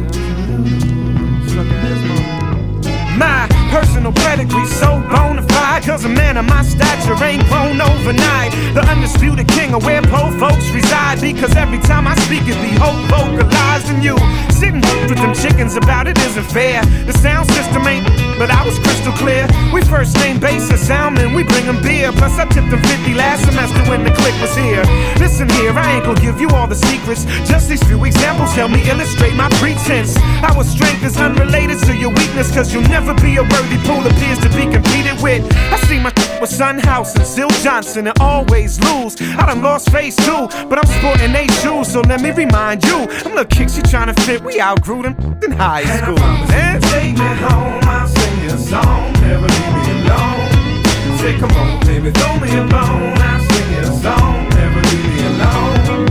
My 3.17 3.49
personal 3.71 4.13
pedigree 4.13 4.67
so 4.67 5.01
bona 5.11 5.42
Cause 5.63 6.05
a 6.05 6.09
man 6.09 6.37
of 6.37 6.45
my 6.45 6.63
stature 6.63 7.17
ain't 7.25 7.47
grown 7.49 7.81
overnight. 7.81 8.53
The 8.75 8.83
undisputed 8.89 9.49
king 9.49 9.75
of 9.75 9.85
where 9.85 10.03
poor 10.03 10.31
folks 10.39 10.69
reside. 10.71 11.21
Because 11.21 11.55
every 11.57 11.79
time 11.79 12.07
I 12.07 12.15
speak 12.27 12.43
it 12.47 12.59
be 12.63 12.75
hope 12.79 12.99
vocalized 13.11 13.89
in 13.91 14.03
you. 14.03 14.17
Sitting 14.51 14.83
with 15.09 15.19
them 15.19 15.35
chickens 15.35 15.77
about 15.77 16.07
it 16.07 16.19
isn't 16.19 16.49
fair. 16.51 16.83
The 17.07 17.13
sound 17.13 17.51
system 17.51 17.87
ain't 17.87 18.07
but 18.39 18.51
I 18.51 18.65
was 18.67 18.79
crystal 18.79 19.13
clear. 19.13 19.47
We 19.73 19.83
first 19.83 20.17
named 20.17 20.41
basis 20.41 20.87
Salmon, 20.87 21.33
we 21.35 21.45
bring 21.45 21.67
'em 21.67 21.81
beer. 21.83 22.11
Plus 22.13 22.39
I 22.39 22.45
tipped 22.47 22.71
them 22.71 22.83
50 22.83 23.15
last 23.15 23.45
semester 23.45 23.83
when 23.91 24.03
the 24.05 24.11
click 24.11 24.35
was 24.41 24.55
here. 24.57 24.83
Listen 25.19 25.49
here, 25.51 25.73
I 25.79 25.95
ain't 25.95 26.05
gonna 26.05 26.21
give 26.21 26.41
you 26.41 26.49
all 26.51 26.67
the 26.67 26.81
secrets. 26.91 27.25
Just 27.47 27.69
these 27.69 27.83
few 27.85 28.03
examples 28.05 28.53
help 28.53 28.71
me 28.73 28.83
illustrate 28.89 29.35
my 29.35 29.49
pretense. 29.61 30.17
Our 30.43 30.65
strength 30.65 31.05
is 31.05 31.17
unrelated 31.19 31.79
to 31.87 31.95
your 31.95 32.11
weakness 32.11 32.51
Cause 32.51 32.73
you'll 32.73 32.89
never 32.89 33.15
be 33.15 33.37
a 33.37 33.43
worthy 33.43 33.79
pool 33.87 34.05
appears 34.07 34.39
to 34.39 34.49
be 34.51 34.67
competed 34.67 35.21
with 35.23 35.43
I 35.73 35.77
see 35.89 35.99
my 35.99 36.13
with 36.41 36.51
Sun 36.51 36.79
House 36.81 37.15
and 37.15 37.27
Sil 37.27 37.49
Johnson 37.63 38.09
and 38.09 38.19
always 38.21 38.81
lose. 38.81 39.21
I 39.21 39.47
done 39.47 39.63
lost 39.63 39.91
face 39.91 40.17
too, 40.17 40.49
but 40.69 40.79
I'm 40.79 40.87
sporting 40.99 41.33
they 41.33 41.47
shoes 41.63 41.93
So 41.93 42.01
let 42.01 42.21
me 42.21 42.31
remind 42.31 42.85
you, 42.85 43.07
I'm 43.25 43.31
little 43.35 43.45
kicks 43.45 43.77
you 43.77 43.83
trying 43.83 44.13
to 44.13 44.21
fit. 44.23 44.43
We 44.43 44.61
outgrew 44.61 45.03
them 45.03 45.15
in 45.43 45.53
high 45.53 45.85
school. 45.85 46.17
man. 46.17 46.81
Take 46.81 47.17
me 47.19 47.31
home, 47.47 47.81
I'll 47.85 48.09
sing 48.09 48.43
you 48.43 48.55
a 48.55 48.59
song. 48.59 49.13
Never 49.23 49.47
leave 49.47 49.75
me 49.77 49.85
alone. 50.03 51.19
Say 51.19 51.39
come 51.39 51.53
on 51.53 51.81
baby, 51.87 52.11
throw 52.11 52.35
me 52.41 52.49
a 52.51 52.65
bone. 52.67 53.19
I'll 53.19 53.41
sing 53.49 53.73
you 53.73 53.81
a 53.81 53.93
song. 54.03 54.49
Never 54.51 54.81
leave 54.91 55.07
me 55.15 55.27
alone. 55.27 56.09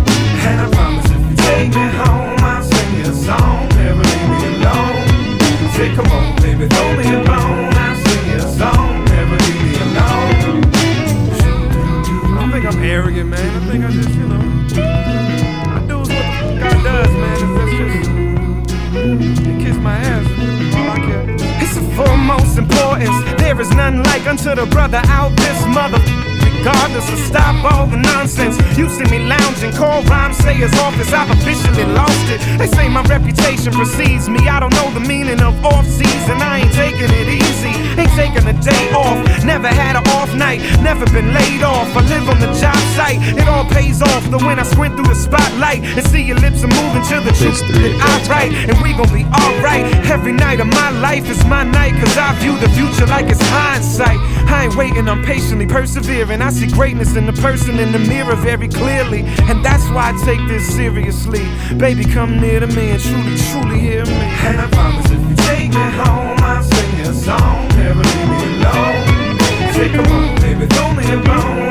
And 0.48 0.62
I 0.62 0.70
promise 0.72 1.06
if 1.06 1.22
you 1.30 1.36
take 1.36 1.70
me 1.70 1.88
home 2.00 2.40
I'll 2.40 2.64
sing 2.64 2.96
you 2.98 3.12
a 3.12 3.14
song. 3.14 3.70
Never 3.76 4.04
leave 4.04 4.30
me 4.32 4.40
alone. 4.56 5.72
Say 5.76 5.94
come 5.96 6.11
office 30.82 31.14
I've 31.14 31.30
officially 31.30 31.86
lost 31.94 32.26
it. 32.34 32.42
They 32.58 32.68
say 32.68 32.90
my 32.90 33.04
reputation 33.04 33.72
precedes 33.74 34.28
me. 34.28 34.50
I 34.50 34.60
don't 34.60 34.74
know 34.74 34.90
the 34.92 35.00
meaning 35.00 35.42
of 35.42 35.54
off 35.64 35.86
season. 35.86 36.42
I 36.42 36.66
ain't 36.66 36.74
taking 36.74 37.10
it 37.10 37.28
easy. 37.30 37.74
Ain't 38.00 38.14
taking 38.18 38.46
a 38.50 38.56
day 38.62 38.84
off. 38.92 39.18
Never 39.46 39.68
had 39.68 39.96
an 39.96 40.06
off 40.18 40.34
night. 40.36 40.60
Never 40.82 41.06
been 41.14 41.34
laid 41.34 41.62
off. 41.62 41.88
I 41.96 42.02
live 42.10 42.28
on 42.30 42.40
the 42.40 42.52
job 42.58 42.82
site. 42.98 43.22
It 43.38 43.48
all 43.48 43.66
pays 43.66 44.02
off 44.02 44.24
The 44.32 44.38
when 44.38 44.60
I 44.60 44.64
squint 44.64 44.96
through 44.96 45.12
the 45.14 45.16
spotlight 45.16 45.84
And 45.84 46.06
see 46.08 46.24
your 46.24 46.38
lips 46.38 46.64
are 46.64 46.74
moving 46.74 47.04
to 47.14 47.18
the 47.22 47.34
truth 47.38 47.62
that 47.62 47.94
I 48.02 48.14
write. 48.28 48.52
And 48.70 48.76
we 48.82 48.94
gon' 48.98 49.12
be 49.14 49.24
alright. 49.30 49.86
Every 50.10 50.34
night 50.34 50.60
of 50.60 50.68
my 50.68 50.90
life 51.00 51.30
is 51.30 51.44
my 51.46 51.64
night 51.64 51.94
Cause 52.02 52.18
I 52.18 52.34
view 52.42 52.58
the 52.58 52.70
future 52.70 53.06
like 53.06 53.30
it's 53.30 53.42
hindsight 53.54 54.20
I 54.52 54.66
ain't 54.66 54.76
waiting, 54.76 55.08
I'm 55.08 55.24
patiently 55.24 55.66
persevering. 55.66 56.42
I 56.42 56.50
see 56.52 56.68
greatness 56.68 57.16
in 57.16 57.26
the 57.26 57.34
person 57.34 57.80
in 57.80 57.92
the 57.92 58.00
mirror 58.00 58.36
very 58.36 58.68
clearly. 58.68 59.22
And 59.50 59.64
that's 59.64 59.88
why 59.90 60.12
I 60.12 60.26
take 60.26 60.46
this 60.48 60.68
seriously. 60.76 61.44
Baby, 61.78 62.06
come 62.06 62.40
near 62.40 62.60
to 62.60 62.68
me 62.68 62.92
and 62.92 63.02
truly, 63.02 63.38
truly 63.38 63.80
hear 63.80 64.06
me. 64.06 64.12
And 64.12 64.60
I 64.60 64.68
promise 64.70 65.10
if 65.10 65.22
you 65.30 65.36
take 65.36 65.70
me 65.70 65.92
home 66.04 66.38
I'll 66.40 66.64
sing 66.64 67.00
a 67.02 67.14
song 67.14 67.68
Never 67.70 68.04
leave 68.04 68.30
me 68.30 68.40
alone 68.58 69.40
Say 69.74 69.90
come 69.90 70.08
on, 70.08 70.36
baby, 70.42 70.66
throw 70.68 70.94
me 70.94 71.06
a 71.14 71.18
bone 71.24 71.71